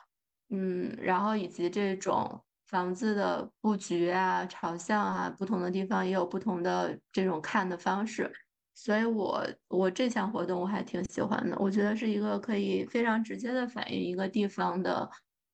[0.50, 8.30] 嗯，然后以及这种房子的布局啊、朝向啊，不同的地方也有不同的这种看的方式，
[8.74, 15.08] 所以我我这项活动我还挺喜欢的，我觉得是一个可以非常直接的反映一个地方的。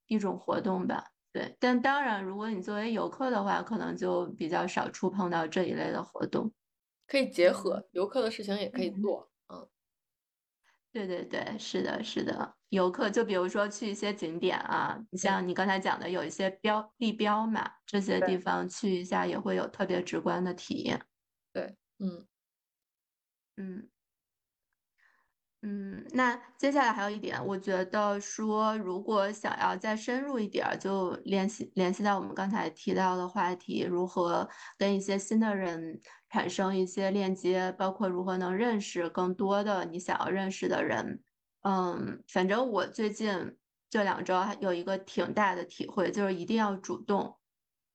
[0.07, 6.53] 一种活动吧，对，但当然，如果你作为游客的话，可能就比较少触碰到这一类的活动。
[7.09, 9.31] 可以结合游客的事情，也可以做。
[9.49, 9.69] 嗯，
[10.93, 12.55] 对对对，是的，是的。
[12.69, 21.01] 游客就比如说去一些景点啊，你像你刚才讲的，有一些标地标嘛，这些地方去一下也会有特别直观的体验。
[21.53, 22.27] 对，嗯，
[23.59, 23.89] 嗯。
[25.67, 34.47] 嗯，那接下来还有一点，我觉得说，如果想要再深入一点，就联系联系到我们刚才提到的话题，如何
[34.77, 35.99] 跟一些新的人
[36.29, 41.23] 产生一些链接，包括如何能认识更多的你想要认识的人。
[41.63, 43.57] 嗯，反正我最近
[43.89, 47.39] 这两周还有一个挺大的体会，就是一定要主动，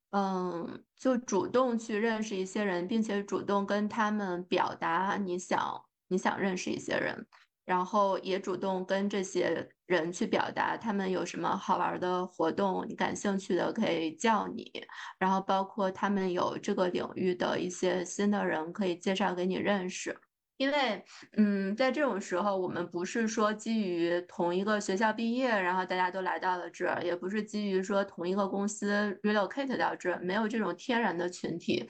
[0.10, 7.28] 嗯，就主动去认识一些人，并且主动跟他们表达你想你想认识一些人。
[7.70, 14.72] 然后也主动跟这些人去表达他们有什么好玩的活动，你感兴趣的可以叫你，
[15.20, 20.18] 然后包括他们有这个领域的一些新的人可以介绍给你认识。
[20.58, 21.06] 因为，
[21.38, 31.88] 嗯，在这种时候，我们不是说基于同一个学校毕业，然后大家都来到了这儿，也不是基于说同一个公司 relocate 到这儿，没有这种天然的群体，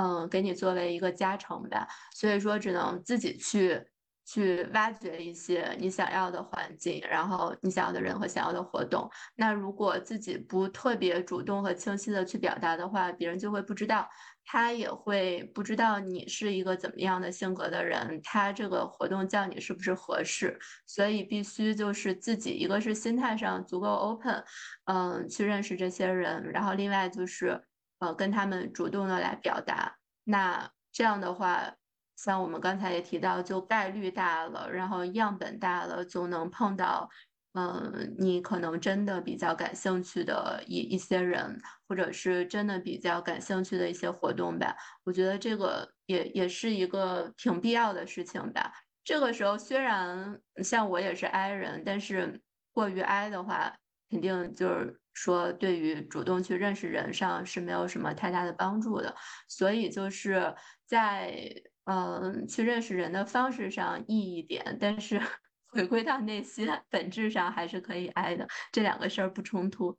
[0.00, 1.88] 嗯，给你作为一个加成吧。
[2.14, 3.84] 所以说，只能自己去。
[4.30, 9.10] 去挖掘一些你想要的环境，然后你想要的人和想要的活动。
[9.34, 14.06] 那如果自己不特别主动和清晰的去表达的话，别人就会不知道，
[14.44, 20.58] 他也会不知道你是一个怎么样的性格的人，他这个活动叫你是不是合适。
[20.86, 24.44] 所以必须就是自己一个是心态上足够 open，
[24.84, 27.58] 嗯，去认识这些人，然后另外就是
[28.00, 29.96] 呃跟他们主动的来表达。
[30.24, 31.72] 那这样的话。
[32.18, 37.08] 像我们刚才也提到，就概率大了，然后样本大了，就能碰到，
[37.52, 44.76] 嗯，你可能真的比较感兴趣的一一些人，或者是真的比较感兴趣的一些活动吧。
[45.04, 48.72] 我觉得这个也也是一个挺必要的事情吧。
[49.04, 53.72] 这个时候虽然像我也是 I 人，但是过于 I 的话，
[54.10, 55.00] 肯定就是。
[55.14, 59.12] 说对于主动去认识人上是没有什么太大的帮助的。
[59.48, 60.54] 所以就是
[60.86, 61.52] 在
[61.90, 65.18] 嗯去认识人的方式上易一点，但是
[65.68, 69.96] 回归到内心本质上还是可以爱的，这两个事儿不冲突。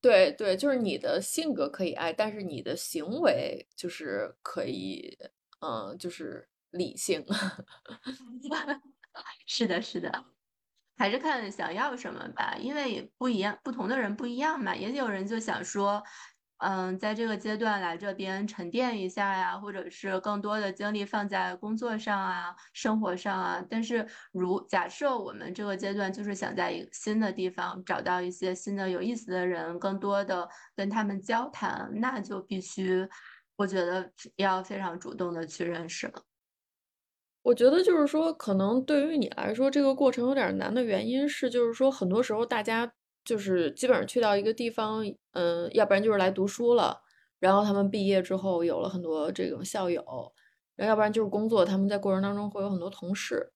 [0.00, 5.18] 对对，就是你的性格可以爱，但是你的行为就是可以，
[5.60, 7.24] 嗯，就是理性。
[9.46, 10.24] 是的，是的，
[10.96, 14.74] 还是看想要什么吧，因为不一样，不同的人不一样嘛。
[14.74, 16.02] 也有人就想说，
[16.60, 23.64] 嗯，在这个阶段来这边沉淀一下呀，或者是更多的精力放在工作上啊、生活上啊。
[23.68, 33.08] 但是，如假设我们这个阶段就是想在一个新的地方找到一些新的有意思的人，更多的跟他们交谈，那就必须，
[33.56, 36.22] 我觉得要非常主动的去认识了。
[37.42, 42.92] 我觉得就是说，可能对于你来说，这个过程有点难的原因是，就是说，很多时候大家
[43.24, 47.02] 就是基本上去到一个地方，嗯，要不然就是来读书了，
[47.38, 50.02] 然后他们毕业之后有了很多这种校友，
[50.76, 53.52] 然后要不然就是工作，他们在过程当中会有很多同事，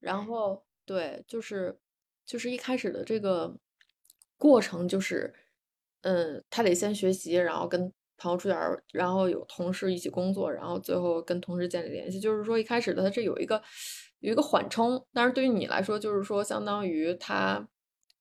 [0.00, 1.78] 然后对，就是
[2.26, 3.56] 就是一开始的这个
[4.36, 5.34] 过程就是，
[6.02, 7.92] 嗯，他得先学习，然后跟。
[8.16, 13.60] 朋友出点儿，然后有同事一起工作，然后最后跟同事建立联系，就是说一开始的他这有一个
[14.20, 17.68] 有一个缓冲，但是对于你来说，就是说相当于他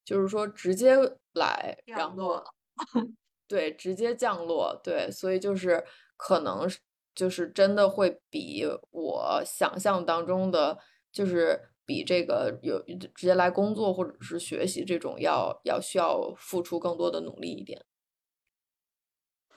[0.05, 0.95] 就是说直接
[1.33, 2.43] 来，然后
[3.47, 5.83] 对直接降落，对，所以就是
[6.17, 6.67] 可能
[7.15, 10.77] 就是真的会比我想象当中的，
[11.11, 12.81] 就是比这个有
[13.13, 17.85] 直接来工作或者是学习这种要要需要付出更多的努力一点。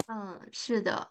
[0.08, 1.10] 嗯，是的，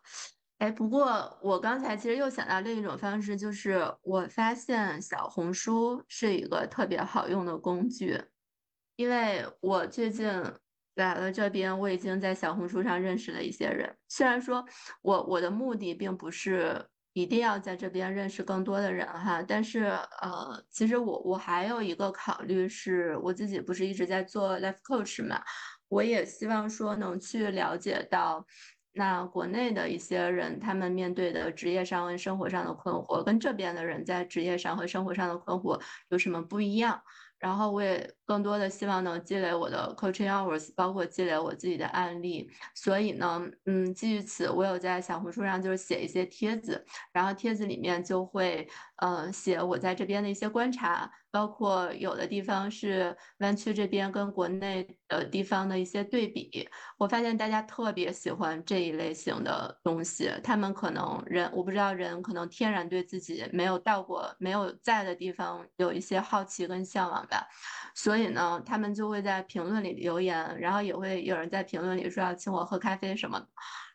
[0.59, 8.23] 哎，不过我刚才其实又想到另一种方式，就是我发现小红书是一个特别好用的工具，
[8.95, 10.27] 因为我最近
[10.95, 13.93] 来了这边，我已经在小红书上认识了一些人。
[14.07, 14.65] 虽然说
[15.01, 19.83] 我我的目的并不是一定要在这边认识更多的人哈，但是
[20.21, 25.41] 呃，其实我我还有一个考虑是，我自己不是一直在做 life coach 嘛，
[25.89, 28.45] 我也希望说能去了解到。
[28.97, 35.77] 那国内的一些人，他们面对的职业上跟生活上的困惑，跟这边的人在职业上和生活上的困惑
[36.07, 37.01] 有什么不一样？
[37.45, 42.49] 然后我也更多的希望能积累我的 coaching hours，包括积累我自己的案例。
[42.73, 56.65] 所以呢，嗯，基于此，我有在小红书上就是写一些帖子，然后帖子里面就会，呃，写我在这边的一些观察，包括有的地方是湾区这边跟国内的地方的一些对比。
[56.97, 67.45] 我发现大家特别喜欢这一类型的东西，他们可能人，我不知道人可能天然对自己没有到过、没有在的地方有一些好奇跟向往吧。
[67.95, 73.47] 所以呢，他们就会在评论里留言，然后也会有人在评论里说要请我喝咖啡什么的，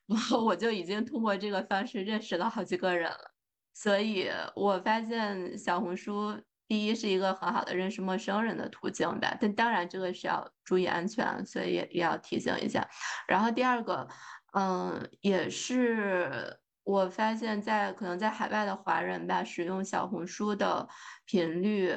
[0.08, 3.30] 然后我就已经通过这个方式认识了好几个人了。
[3.72, 6.38] 所以我发现小红书
[6.70, 12.88] 第一是一个很好的认识陌生人的途径吧，但当然这个是要注意安全，所以也也要提醒一下。
[13.26, 14.06] 然后第二个，
[14.52, 20.88] 嗯，也是我发现，在可能在海外的华人吧，使用小红书的
[21.24, 21.92] 频率。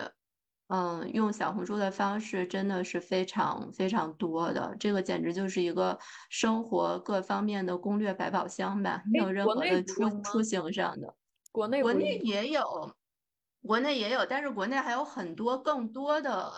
[0.70, 6.00] 嗯，用小红书的方式真的是非常非常多的，这个简直就是一个
[6.32, 11.14] 生活各方面的攻略百宝箱吧，没有任何的出出行上的。
[11.52, 12.64] 国内国内也有，
[13.66, 16.52] 国内也有，但是国内还有很多更多的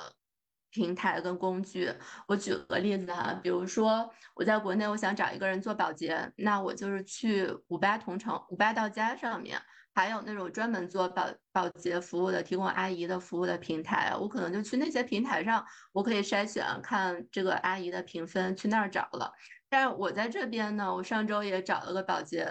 [0.72, 1.94] 平台跟工具。
[2.28, 9.62] 我举个例子哈，比如说我在国内，我想找一个人做保洁，那我就是去五八同城、五八到家上面。
[9.98, 19.32] 还有那种专门做保保洁服务的、提供阿姨的服务的平台，我可能就去那些平台上，我可以筛选看这个阿姨的评分，去那儿找了。
[19.70, 22.46] 但是我在这边呢，我上周也找了个保洁。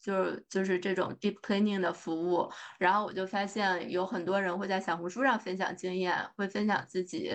[0.00, 7.32] 就是就是这种 deep cleaning 的服务，然后我就发现有很多人会在小红书上分享经验，会分享自己，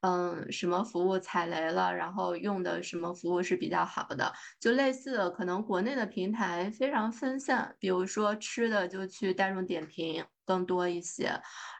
[0.00, 11.30] 嗯，什么服务踩雷了，然后用的什么服务是比较好的，就类似可能国内的平台非常分散，比如说吃的就去大众点评更多一些，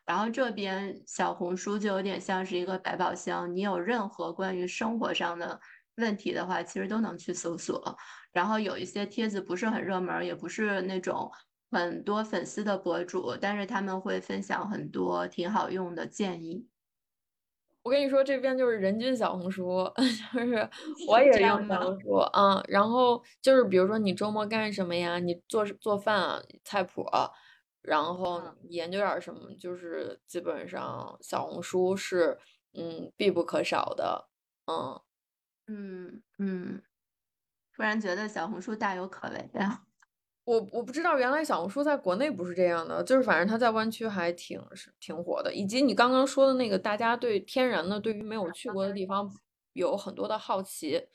[0.07, 5.61] 然后这边小红书就有点像是一个百宝箱，你有任何关于生活上的
[5.97, 7.97] 问题的话，其实都能去搜索。
[8.33, 11.31] 然后有一些帖子不是很热门，也不是那种
[11.71, 16.69] 很多粉丝的博主，但是他们会分享很多挺好用的建议。
[17.83, 19.85] 我跟你说，这边就是人均小红书，
[20.35, 20.69] 就是
[21.07, 22.63] 我也用小红书啊。
[22.67, 25.19] 然后就是比如说你周末干什么呀？
[25.19, 27.05] 你做做饭啊，菜谱，
[27.83, 32.38] 然后研究点什么，就是基本上小红书是
[32.73, 34.29] 嗯必不可少的，
[34.67, 34.99] 嗯。
[35.67, 36.83] 嗯嗯，
[37.75, 39.83] 突然觉得小红书大有可为呀。
[40.44, 45.52] 我我不知道，原来小红书在国内不是这样的，就是反正它在湾区还挺是挺火的。
[45.52, 49.31] 以及你刚刚说的那个，大家对天然的，对于没有去过的地方
[49.73, 51.08] 有很多的好奇，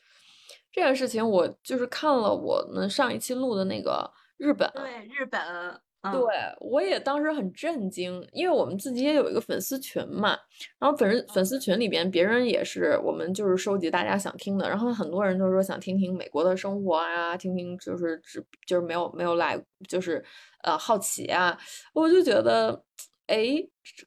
[0.72, 5.80] 这件事情我就是看了我们上一期录的那个日本，对日本。
[6.02, 6.22] 对，
[6.62, 10.38] 我也当时很震惊，因为我们自己也有一个粉丝群嘛，
[10.80, 20.24] 然后粉丝粉丝群里边，别人也是我们就是收集大家想听的，然后很多人都说想听听美国的生活啊，听听就是只就是没有没有来就是
[20.64, 21.60] 呃好奇啊，
[21.94, 22.82] 我就觉得
[23.28, 23.58] 哎，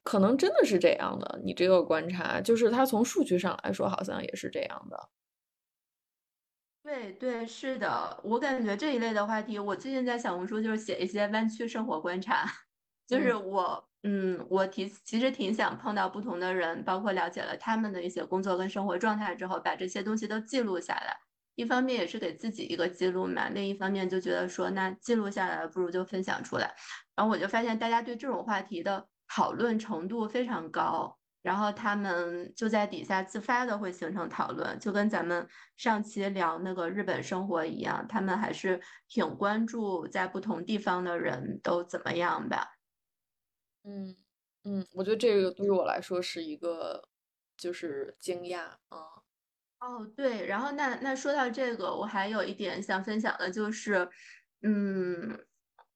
[0.03, 4.97] 可能真的是这样的，你这个观察就是他从数据上来说好像也是这样的。
[6.83, 12.45] 对对，是的，我感觉这一类的话题，我最近在小红书就是写一些湾区生活观察，
[13.07, 21.15] 就是我，嗯，我提其实挺想碰到不同的人，包括了解了他们的一些工作跟生活状态之后，把这些东西都记录下来。
[21.55, 26.75] 一方面也是给自己一个记录嘛，另一方面就觉得说，那记录下来不如就分享出来。
[27.15, 31.17] 然后我就发现大家对这种话题的讨论程度非常高。
[31.43, 42.65] 然后他们就在底下自发的会形成讨论，就跟咱们上期聊那个日本生活一样，他们还是挺关注在不同地方的人都怎么样吧。
[43.85, 44.15] 嗯
[44.63, 47.09] 嗯，我觉得这个对于我来说是一个
[47.57, 49.23] 就是惊讶啊。
[49.81, 54.09] 哦，对，然后那那说到这个，我还有一点想分享的就是，
[54.61, 55.45] 嗯。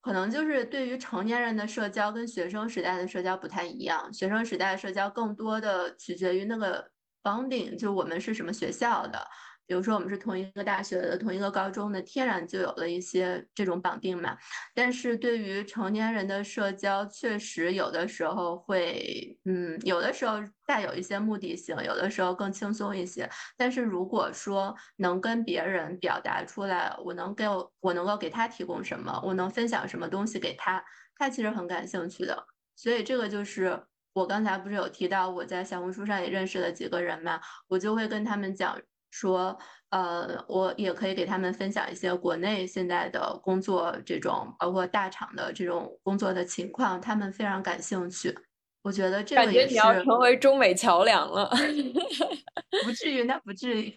[0.07, 6.89] 可能就是对于成年人的社交跟学生时代的社交不太一样，学生时代的社交更多的取决于那个
[7.21, 9.27] bonding，就我们是什么学校的。
[9.67, 14.37] 比如说，我们是同一个大学的、同一个高中的，天然就有了一些这种绑定嘛。
[14.73, 23.29] 但是对于成年人的社交，确实有的时候会，嗯，有的时候带有一些目的性，有的时候更轻松一些。
[23.57, 30.81] 但是如果说能跟别人表达出来，我能给我，我能够给他提供什么，我能分享什么东西给他，
[31.17, 32.41] 他其实很感兴趣的。
[32.77, 38.79] 所以这个就是我刚才不是有提到，我在小红书上也认识了几个人嘛，我就会跟他们讲。
[39.09, 39.57] 说，
[39.89, 48.37] 呃，我也可以给他们分享一些国内现在的工作，这种包括大厂的这种工作的情况，他们非常感兴趣。
[48.83, 49.75] 我觉得这个也是。
[49.75, 51.49] 感觉你要成为中美桥梁了。
[52.85, 53.89] 不至于，那不至于。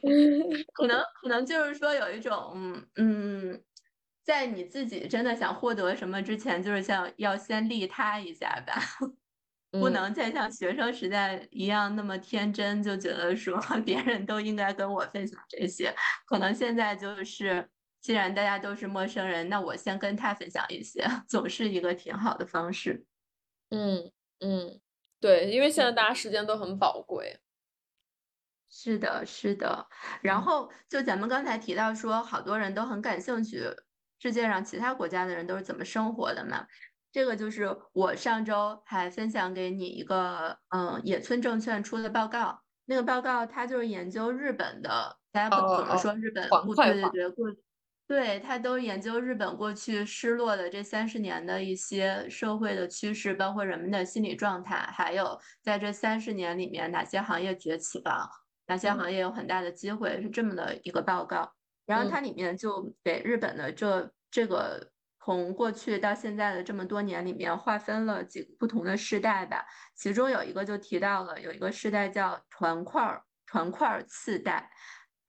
[0.72, 3.60] 可能 可能就是说有一种，嗯，
[4.24, 8.74] 在你自己真的想获得什么之前，就是像要先利他一下吧。
[9.70, 15.94] 不能再像学生时代一样那么天真，就觉得说 别人都应该跟我分享这些。
[16.26, 17.68] 可能现在就是，
[18.00, 23.04] 既然大家都是陌生人，那我先跟他分享一些，总是一个挺好的方式。
[23.70, 24.10] 嗯
[24.40, 24.80] 嗯，
[25.20, 27.40] 对，因为现在大家时间都很宝贵。
[28.72, 29.86] 是的，是的。
[30.22, 33.62] 然后就咱们刚才提到说，好多人都很感兴趣，
[34.20, 36.66] 世界上其他国家的人都是怎么生活的嘛。
[37.12, 42.60] 这个就是我上周还分享给你一个，嗯，野村证券出的报告。
[42.84, 46.48] 那个报告它就是研究日本的，大家怎么说日本？
[46.76, 47.46] 对对对，过，
[48.06, 58.28] 对它都研究日本过去失落的这三十年的一些社会的趋势，包括人们的心理状态，还有在这三十年里面哪些行业崛起了，
[58.66, 61.52] 哪些行业有很大的机会，是这么的一个报告。
[61.86, 64.90] 然后它里面就给日本的这这个。
[65.22, 69.66] 从过去到现在的这么多年里面，划分了几个不同的世代吧。
[69.94, 74.70] 其中有一个就提到了，有一个世代叫团块儿团块儿次代。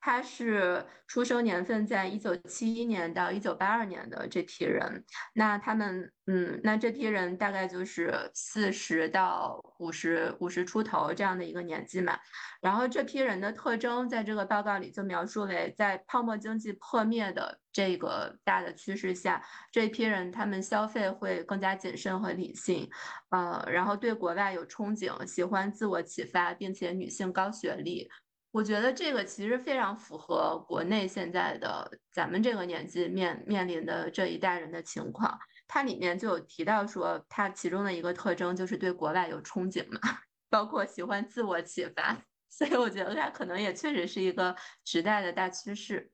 [0.03, 12.17] 他是出生年份在一九七一年到一九八二年的这批人，那他们，嗯，那这批人大概就是四十到五十五十出头这样的一个年纪嘛。
[12.61, 22.89] 然后这批人的特征在这个报告里就描述为，在泡沫经济破灭的这个大的趋势下，这批人他们消费会更加谨慎和理性，
[23.29, 28.09] 呃，然后对国外有憧憬，喜欢自我启发，并且女性高学历。
[28.51, 35.39] 我觉得这个其实非常符合国内现在的咱们这个年纪面面临的这一代人的情况。
[35.67, 39.99] 它里面就有提到说，它其中的一个特征就是对国外有憧憬嘛，
[40.49, 42.17] 包括喜欢自我启发。
[42.49, 46.11] 所以我觉得它可能也确实是一个时代的大趋势。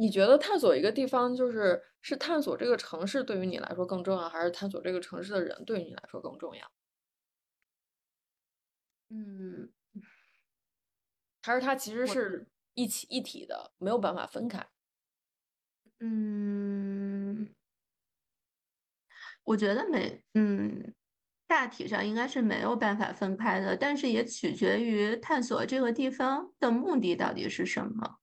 [0.00, 6.68] 你觉得探索一个地方，就是是探索这个城市对于你来说更重要，还是探索这个城市的人对于你来说更重要？
[9.10, 9.70] 嗯。
[11.48, 14.66] 还是它其实是一起一体的，没有办法分开。
[16.00, 17.48] 嗯，
[19.44, 20.94] 我觉得没，嗯，
[21.46, 28.18] 大体上应该是没有办法分开的，但是也取决于探索这个地方的目的到底是什么。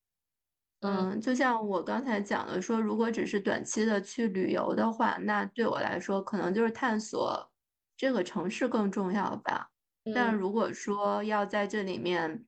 [0.81, 7.51] 嗯嗯，就像我刚才讲的说，如果只是短期的去旅游的话，那对我来说可能就是探索
[7.97, 9.71] 这个城市更重要吧。
[10.13, 12.45] 但嗯如果说要在这里面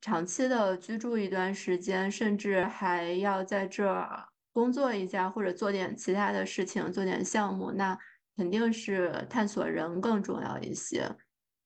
[0.00, 7.98] 长期的居住一段时间，甚至还要在这儿工作一下，或者做点其他的事情，做点项目，那
[8.36, 11.08] 肯定是探索人更重要一些。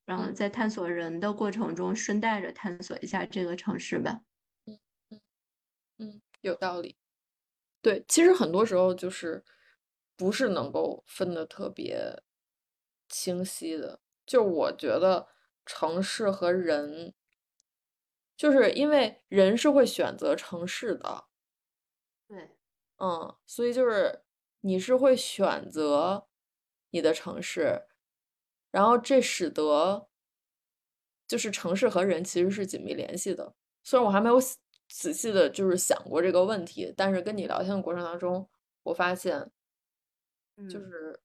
[0.07, 4.20] 然后嗯在探索人的过程中，顺带着探索一下这个城市吧。
[4.66, 4.78] 嗯
[5.11, 5.20] 嗯
[5.99, 6.97] 嗯，有道理。
[7.83, 9.45] 对，其实很多时候就是
[10.16, 12.22] 不是能够分得特别
[13.09, 14.01] 清晰的。
[14.26, 15.28] 就我觉得
[15.66, 17.14] 城市和人，
[18.41, 21.26] 就是因为人是会选择城市的，
[22.26, 22.57] 对。
[22.97, 24.22] 嗯，所以就是
[24.61, 26.26] 你是会选择
[26.88, 27.82] 你的城市，
[28.70, 30.09] 然后这使得
[31.28, 33.55] 就是城市和人其实是紧密联系的。
[33.84, 34.57] 虽然我还没有仔
[34.88, 38.49] 仔细的就是想过这个问题，但是跟你聊天的过程当中，
[38.84, 39.51] 我发现
[40.66, 41.20] 就嗯是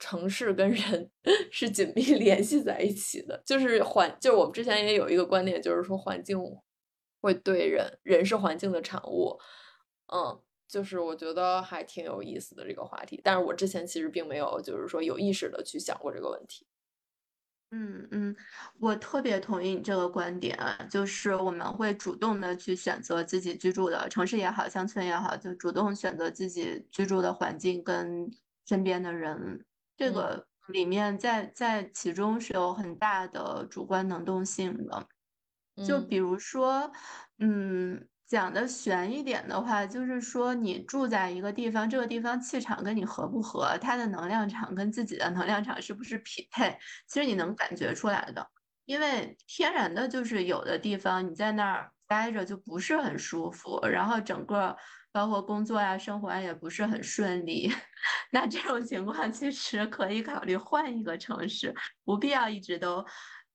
[0.00, 1.08] 城市跟人
[1.52, 3.40] 是紧密 联系在一起的。
[3.46, 6.36] 就是环，就是我们之前也有一个观点，就是说环境
[7.20, 9.38] 会对人，人是环境的产物。
[10.12, 16.66] 嗯，就是我觉得还挺有意思的这个话题，但是我之前其实并没有就是说有意识的去想过这个问题。
[17.72, 18.34] 嗯嗯，
[18.80, 20.58] 我特别同意你这个观点，
[20.90, 28.28] 就是我们会主动的去选择自己居住的城市也好，乡村也好，就主动选择自己居住的环境跟
[28.66, 29.64] 身边的人，
[30.00, 35.06] 这嗯个里面在在其中是有很大的主观能动性的。
[35.86, 36.90] 就嗯比如说，
[37.38, 48.46] 嗯，讲的悬一点的话，就是说你住在一个地方，这个地方气场跟你合不合，它的能量场跟自己的能量场是不是匹配，其实你能感觉出来的。
[48.86, 54.74] 因为天然的就是有的地方你在那儿待着就不是很舒服，然后整个
[55.12, 57.70] 包括工作呀、生活啊也不是很顺利。
[58.32, 63.04] 那这种情况其实可以考虑换一个城市，不必要一直都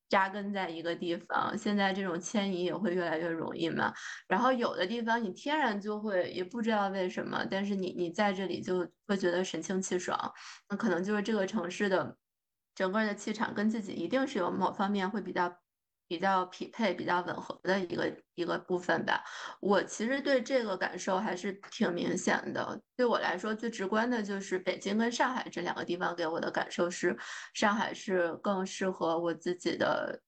[0.09, 1.57] 扎根在一个地方。
[1.57, 3.93] 现在这种迁移也会越来越容易嘛。
[4.27, 10.17] 然后有的地方你天然就会，也不知道为什么，但是你你在这里就会觉得神清气爽，
[10.69, 12.17] 那可能就是这个城市的
[12.75, 15.64] 整个的气场跟自己一定是有某方面会比较。
[16.07, 19.23] 比较匹配、比较吻合的一个一个部分吧。
[19.61, 22.79] 我其实对这个感受还是挺明显的。
[22.95, 27.15] 对我来说，最直观的就是北京跟上海这两个地方给我的感受是，
[27.53, 30.21] 上海是更适合我自己的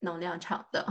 [0.00, 0.84] 能量场的，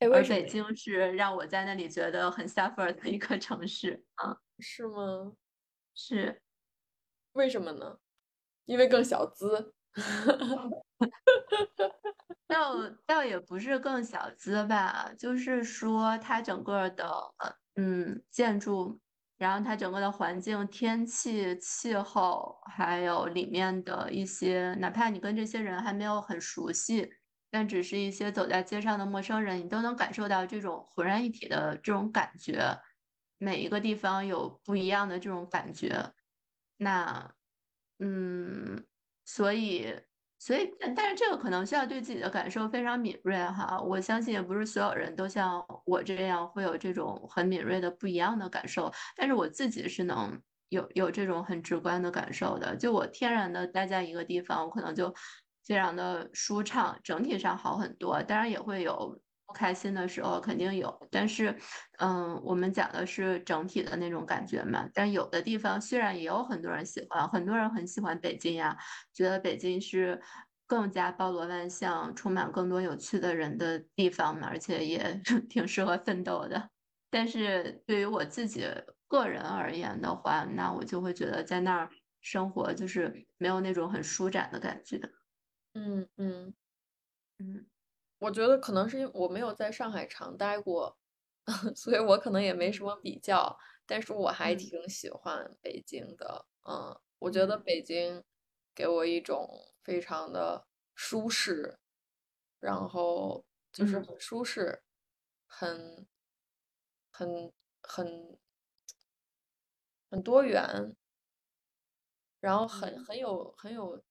[0.00, 4.04] 哎， 而北京是让我在那里觉得很 suffer 的一个城市。
[4.16, 5.32] 啊，是吗？
[5.94, 6.40] 是。
[7.32, 7.98] 为什么呢？
[8.66, 9.74] 因为更小资。
[12.48, 12.74] 倒
[13.06, 17.10] 倒也不是更小资吧，就是说它整个的
[17.76, 19.00] 嗯建筑，
[19.38, 27.10] 然后它整个的环境、天气、气候，还有里面的一些，哪怕你跟这些人还没有很熟悉，
[27.50, 32.78] 但只是一些走在街上的陌生人，你都能感受到这种浑然一体的这种感觉。
[33.38, 36.12] 每一个地方有不一样的这种感觉，
[36.78, 37.34] 那
[38.00, 38.84] 嗯，
[39.34, 39.94] 所以。
[40.44, 43.80] 所以，但是这个可能需要对自己的感受非常敏锐哈。
[43.80, 50.36] 我相信也不是所有人都像我这样会有这种很敏锐的不一样的感受，但是我自己是能
[50.70, 52.74] 有有这种很直观的感受的。
[52.74, 55.14] 就我天然的待在一个地方，我可能就
[55.64, 58.20] 非常的舒畅，整体上好很多。
[58.24, 59.16] 当然也会有
[59.52, 61.56] 开心的时候，肯定有，但是
[61.98, 64.88] 嗯，我们讲的是整体的那种感觉嘛。
[64.94, 68.76] 但有的地方虽然也有很多人喜欢，很多人很喜欢北京呀。
[69.12, 70.20] 觉得北京是
[70.66, 76.68] 更加包罗万象、充满更多有趣的人的地方嘛，而且也 挺适合奋斗的。
[77.10, 78.66] 但是对于我自己
[79.06, 81.90] 个人而言的话，那我就会觉得在那儿
[82.22, 84.98] 生活就是没有那种很舒展的感觉。
[85.74, 86.54] 嗯嗯，
[87.38, 87.66] 嗯
[88.22, 90.96] 我觉得可能是因为我没有在上海常待过，
[91.74, 94.54] 所以我可能也没什么比较，但是我还嗯。
[94.54, 96.46] 挺喜欢北京的。
[96.68, 97.64] 嗯，我觉得嗯。
[97.64, 98.22] 北京
[98.76, 99.48] 给我一种
[99.82, 100.64] 非常的
[100.94, 101.76] 舒适，
[102.60, 104.06] 然后就是嗯。
[104.08, 104.84] 很舒适，
[105.46, 106.06] 很
[107.14, 107.52] 很
[107.82, 108.38] 很
[110.12, 110.94] 很多元，
[112.42, 113.06] 然后很嗯。
[113.06, 114.02] 很有很有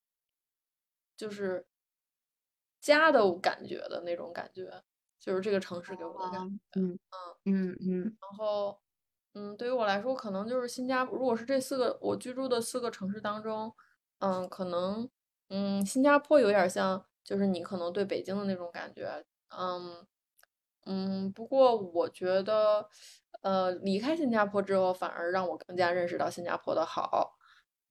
[1.20, 1.66] 就是
[2.82, 4.84] 家的感觉的那种感觉，
[5.19, 6.51] 就是这个城市给我的感啊觉。
[6.73, 6.99] 嗯
[7.45, 8.79] 嗯嗯然后，
[9.34, 13.73] 嗯，对于我来说，可能就是新加坡，如果是这四个我居住的四个城市当中，
[14.19, 15.09] 嗯，可能
[15.49, 19.25] 嗯，新加坡有点像，就是你可能对北京的那种感觉，
[19.57, 20.07] 嗯
[20.86, 21.32] 嗯。
[21.34, 22.88] 不过我觉得，
[23.41, 27.38] 呃，离开新加坡之后，反而让我更加认识到新加坡的好。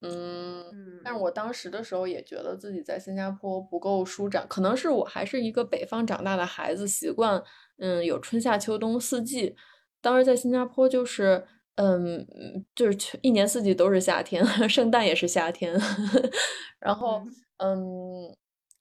[0.02, 0.64] 嗯，
[1.02, 7.42] 但是我当时的时候也觉得自己在新加坡不够舒展，可能是我还是一个北方长大的孩子，习惯
[7.78, 9.54] 嗯有春夏秋冬四季。
[10.00, 12.26] 当时在新加坡就是，嗯，
[12.74, 15.78] 就是一年四季都是夏天， 圣诞也是夏天，
[16.80, 17.22] 然后
[17.58, 18.34] 嗯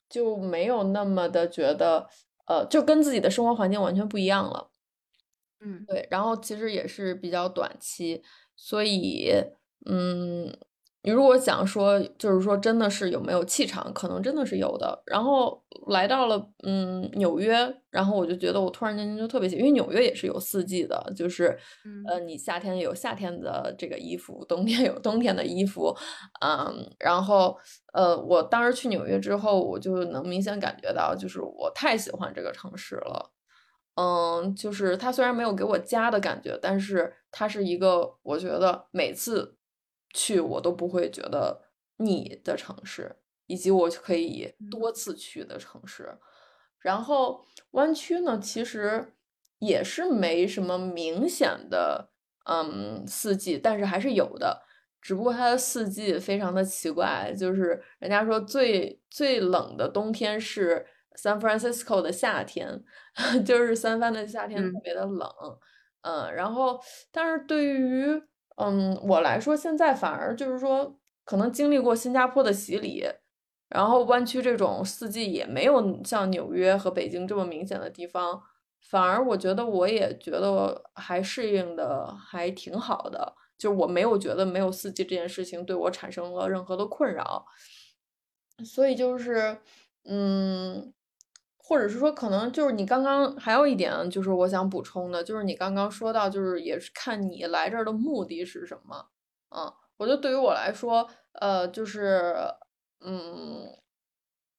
[0.09, 2.07] 就没有那么的觉得，
[2.47, 4.71] 呃，就跟自己的生活环境完全不一样了。
[5.61, 8.23] 嗯，对，然后其实也是比较短期，
[8.55, 9.33] 所以
[9.85, 10.57] 嗯。
[11.01, 15.01] 你如果想说，就是说，真的是有没有气场，可能真的是有的。
[15.05, 17.55] 然后来到了嗯纽约，
[17.89, 21.57] 然后我就觉得我突然间就特别喜，因为纽约也是有四季的，就是
[22.05, 25.95] 呃你夏天有夏天的这个衣服，冬天有冬天的衣服，
[26.41, 27.57] 嗯，然后
[27.93, 33.31] 呃我当时去纽约之后，我就能明显感觉到，就是我太喜欢这个城市了，
[33.95, 39.55] 嗯，就是它虽然没有给我家的感觉，但是它是一个我觉得每次。
[40.13, 41.61] 去我都不会觉得
[41.97, 43.15] 腻的城市，
[43.47, 46.17] 以及我可以多次去的城市。
[46.79, 49.13] 然后湾区呢，其实
[49.59, 52.09] 也是没什么明显的
[52.45, 54.63] 嗯四季，但是还是有的。
[55.01, 60.85] 只不过它的四季非常的奇怪，就是人家说最最冷的冬天是
[61.15, 62.83] San Francisco 的夏天，
[63.45, 65.29] 就是三藩的夏天特别的冷。
[66.01, 66.79] 嗯，然后
[67.11, 68.21] 但是对于
[68.59, 73.05] 嗯，我来说，现在反而就是说，可能经历过新加坡的洗礼，
[73.69, 78.41] 然后湾区这种四季也没有像纽约和北京这么明显的地方，
[78.81, 87.45] 反而我觉得我也觉得还适应的还挺好的，就我没有觉得没有四季这件事情对我产生了任何的困扰，
[88.65, 89.57] 所以就是，
[90.03, 90.93] 嗯。
[91.69, 99.05] 或者是说，可能就是你刚刚还有一点，就是我想补充的，就是你刚刚说到，就是也是看你来这儿的目的是什么。
[99.55, 102.33] 嗯，我觉得对于我来说，呃，就是
[103.05, 103.67] 嗯，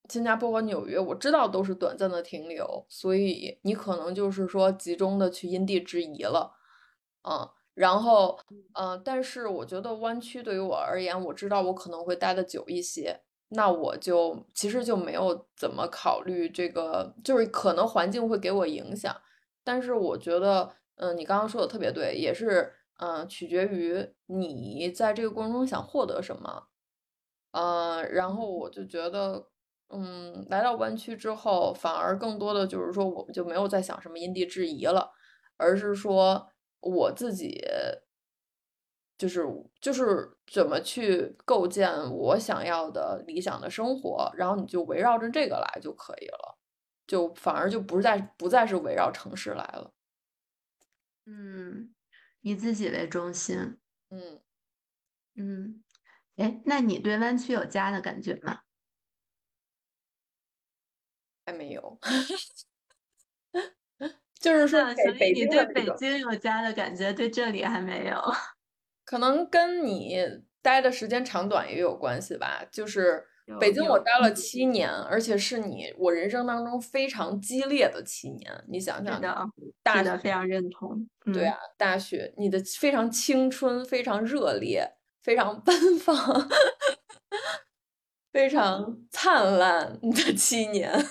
[0.08, 6.52] 新加坡和纽约，我知道都是短暂的停留，所以你可能就是说集中的去因地制宜了。
[7.28, 8.38] 嗯，然后
[8.78, 13.20] 嗯，但是我觉得湾区对于我而言，我知道我可能会待的久一些。
[13.53, 19.14] 那我就其实就没有怎么考虑这个，就是可能环境会给我影响，
[19.64, 26.68] 但是我觉得，嗯，你刚刚说的特别对，也是，嗯，取决于你在这个过程中想获得什么，
[27.53, 29.48] 嗯，然后我就觉得，
[29.88, 35.11] 嗯，来到湾区之后，反而更多的就是说，我们就没有再想什么因地制宜了，
[35.57, 36.48] 而是说
[36.80, 37.61] 我自己。
[39.20, 39.44] 就是
[39.82, 46.56] 就是怎么去构建我想要的理想的生活，然后你就围绕着这个来就可以了，
[47.06, 49.92] 就反而就不再不再是围绕城市来了。
[51.26, 51.94] 嗯，
[52.40, 53.76] 以自己为中心。
[54.08, 54.40] 嗯
[55.34, 55.84] 嗯，
[56.36, 58.60] 哎，那你对湾区有家的感觉吗？
[61.44, 61.98] 还没有，
[64.40, 68.16] 就是说，所以你对北京有家的感觉，对这里还没有。
[69.11, 70.24] 可能跟你
[70.62, 72.64] 待的时间长短也有关系吧。
[72.70, 73.26] 就是
[73.58, 78.64] 北京，我待了七年，而且是你我人生当中非常激烈的七年。
[78.68, 79.20] 你想想，
[79.82, 81.08] 大的非常认同。
[81.34, 84.88] 对啊，大学你的非常青春、非常热烈、
[85.20, 86.48] 非常奔放、
[88.32, 90.88] 非常灿烂的七年。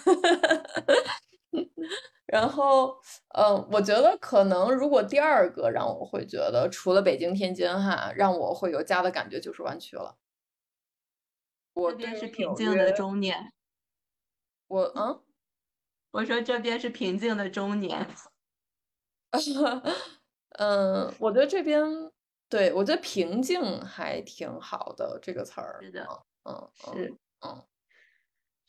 [2.31, 2.95] 然后，
[3.35, 10.15] 嗯，我觉得可能如果第二个让我会觉得，除了北京、天津哈，让我会有家的感觉就是湾区了。
[11.77, 13.51] 我这边是平静的中年。
[14.71, 15.19] 我嗯，
[16.11, 18.07] 我说这边是平静的中年。
[20.59, 21.83] 嗯，我觉得这边
[22.49, 25.79] 对我觉得平静还挺好的这个词儿。
[25.81, 26.07] 是的，
[26.43, 27.68] 嗯，是，嗯。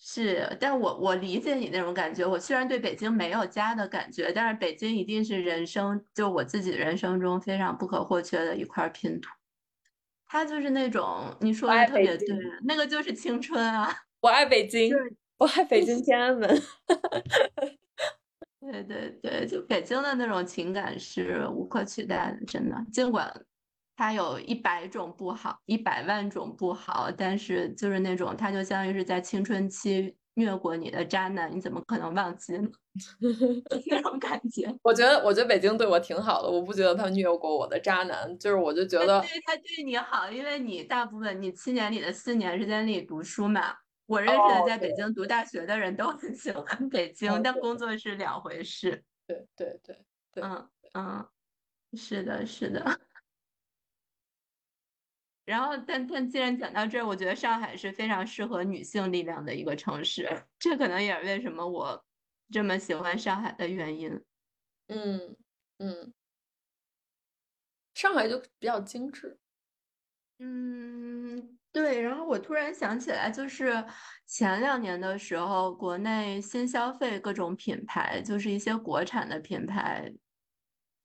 [0.02, 2.24] 是，但我我理解你那种感觉。
[2.26, 9.30] 我虽然对北京没有家的感觉，但是北京一定是人生就我自己人生中非常不可或缺的一块拼图。
[10.26, 12.26] 它就是那种你说的特别对，
[12.64, 13.94] 那个就是青春啊！
[14.22, 14.90] 我爱北京，
[15.36, 16.48] 我爱北京 天安门。
[18.60, 22.76] 对对对，就北京的那种情感是无可取代的，真的。
[22.90, 23.30] 尽管。
[24.00, 32.66] 他有一百种不好，一百万种不好，但是就是那种，他就相当于是在青春期虐过你的渣男，你怎么可能忘记呢？
[33.90, 34.74] 那种感觉。
[34.82, 43.74] 我觉得，我觉得北京对我挺好的，我不觉得他虐过我的渣男，就是我就觉得，对他对你好，因为你大部分你七年里的四年是在那里读书嘛，
[44.06, 49.04] 我认识的在北京读大学的人都很喜欢北京，但工作是两回事。
[49.26, 49.94] 对对对
[50.32, 51.28] 对，嗯嗯，
[51.92, 52.98] 是的，是的。
[55.50, 60.28] 然后，但但既然讲到这儿，我觉得上海是非常适合女性力量的一个城市，
[60.60, 62.04] 这可能也是为什么我
[62.52, 64.24] 这么喜欢上海的原因。
[64.86, 65.36] 嗯
[65.78, 66.14] 嗯，
[67.94, 69.40] 上海就比较精致。
[70.38, 72.00] 嗯，对。
[72.00, 73.84] 然后我突然想起来，就是
[74.26, 80.12] 前两年的时候，国内新消费各种品牌，就是一些国产的品牌。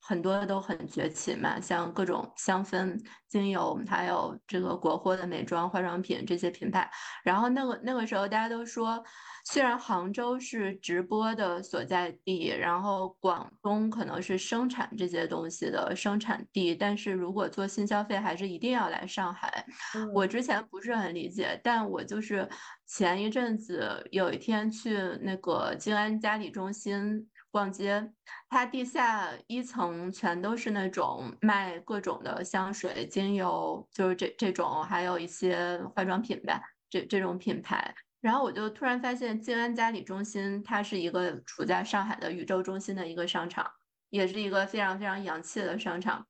[0.08, 2.96] 很多都很崛起嘛，像各种香氛、
[3.28, 6.88] 精油，还有这个国货的美妆、化妆品这些品牌。
[7.24, 9.04] 然后那个那个时候，大家都说，
[9.46, 19.66] 虽然杭州是直播的所在地，然后广东可能是生产这些东西的生产地，但是如果做新消费，还是一定要来上海。
[20.14, 22.48] 我之前不是很理解，但我就是
[22.86, 27.28] 前一阵子有一天去那个静安嘉里中心。
[27.56, 28.12] 逛街，
[28.50, 37.96] 它地下一层全都是那种卖各种的香水、精油，就是这这种，还有一些化妆品呗，这这种品牌。
[38.20, 43.66] 然后我就突然发现，静安嘉里中心它是一个处在上海的宇宙中心的一个商场，
[44.10, 46.28] 也是一个非常非常洋气的商场。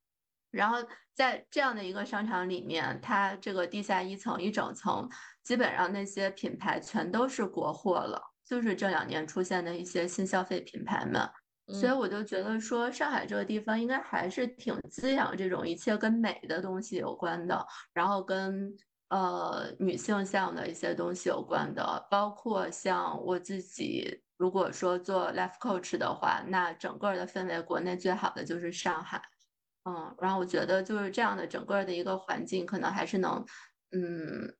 [0.52, 0.78] 然后
[1.16, 5.10] 在这样的一个商场里面，它这个地下一层一整层，
[5.44, 8.35] 基本上那些品牌全都是国货了。
[8.46, 11.28] 就是这两年出现的一些新消费品牌们，
[11.80, 18.72] 所以我就觉得说，上海这个地方应该还是挺滋养这种一切跟美的东西有关的，然后跟
[19.10, 29.20] 呃女性向的一些东西有关的，包括像我自己，如果说做 life coach 的话，那整个的氛围，国内最好的就是上海，
[29.86, 33.44] 嗯，然后我觉得就是这样的整个的一个环境，可能还是能，
[33.92, 34.56] 嗯。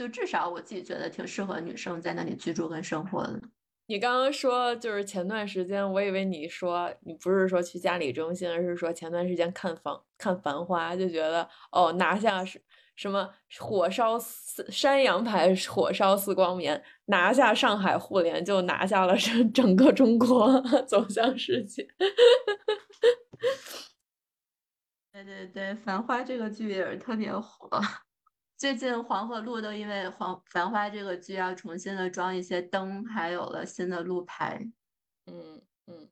[0.00, 3.38] 就至少我自己觉得挺适合女生在那里居住跟生活的。
[3.84, 12.58] 你刚刚说就是前段时间，我以为你说你不是说去嘉里中心，而是说前段时间看房看繁花，就觉得哦拿下是
[12.96, 13.28] 什么
[13.58, 21.86] 火烧四山羊牌火烧四光棉，拿下上海互联就拿下了整整个中国 走向世界。
[25.12, 27.68] 对对对，繁花这个剧也是特别火。
[28.60, 34.70] 最近黄河路都因为《黄繁花》这个剧要重新的装一些灯，还有了新的路牌。
[35.24, 36.10] 嗯嗯，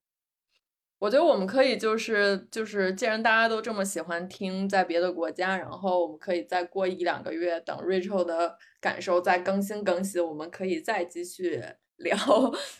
[0.98, 11.62] 我觉得我们可以就是就是，既然大家都这么喜欢听在别的国家，然后我们可以再过一两个月，等 Rachel 的感受再更新更新，我们可以再继续
[11.96, 12.16] 聊，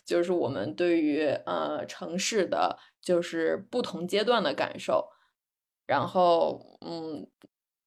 [0.07, 5.11] 就是我们对于呃城市的就是不同阶段的感受。
[5.87, 7.29] 然后嗯。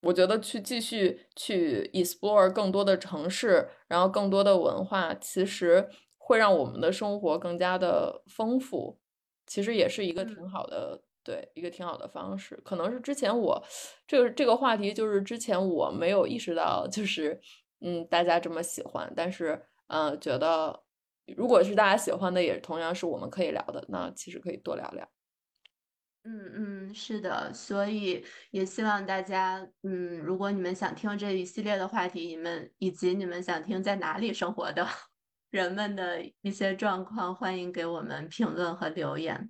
[0.02, 5.88] 我觉得去继续去 explore 更多的城市，然后更多的文化，其实
[6.18, 9.00] 会让我们的生活更加的丰富。
[9.46, 12.56] 其实也是一个挺好的，对，一个挺好的方式。
[12.64, 13.62] 可能是之前我
[14.08, 17.40] 这个这个话题，就是之前我没有意识到，就是
[17.82, 19.12] 嗯，大家这么喜欢。
[19.16, 20.84] 但是嗯，觉得
[21.38, 25.08] 如果是大家喜欢的，也同样是我们可以聊的，那其实可以多聊聊。
[26.24, 34.88] 嗯嗯，是的，所以也希望大家，嗯，如果你们想听这一系列的话题，你们以及你们想听在哪里生活的
[35.50, 39.50] 人们的一些状况，欢迎给我们评论和留言。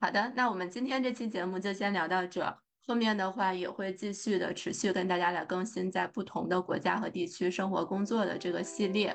[0.00, 9.14] 好的，那我们今天这期节目就先聊到这，后面的话也会继续的持续跟大家来更新在不同的国家和地区生活工作的这个系列。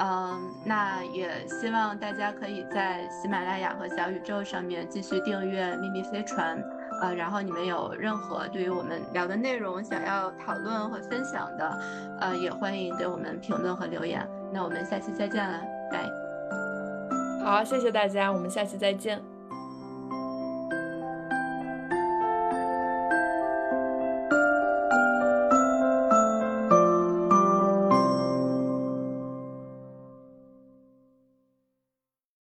[0.00, 6.56] 嗯，那也希望大家可以在喜马拉雅和小宇宙上面继续订阅《秘密飞船》，
[7.02, 11.78] 呃，然后你们有任何对于我们聊的内容想要讨论和分享的，
[12.20, 14.24] 呃，也欢迎给我们评论和留言。
[14.52, 16.08] 那我们下期再见了，拜。
[17.44, 19.20] 好，谢谢大家，我们下期再见。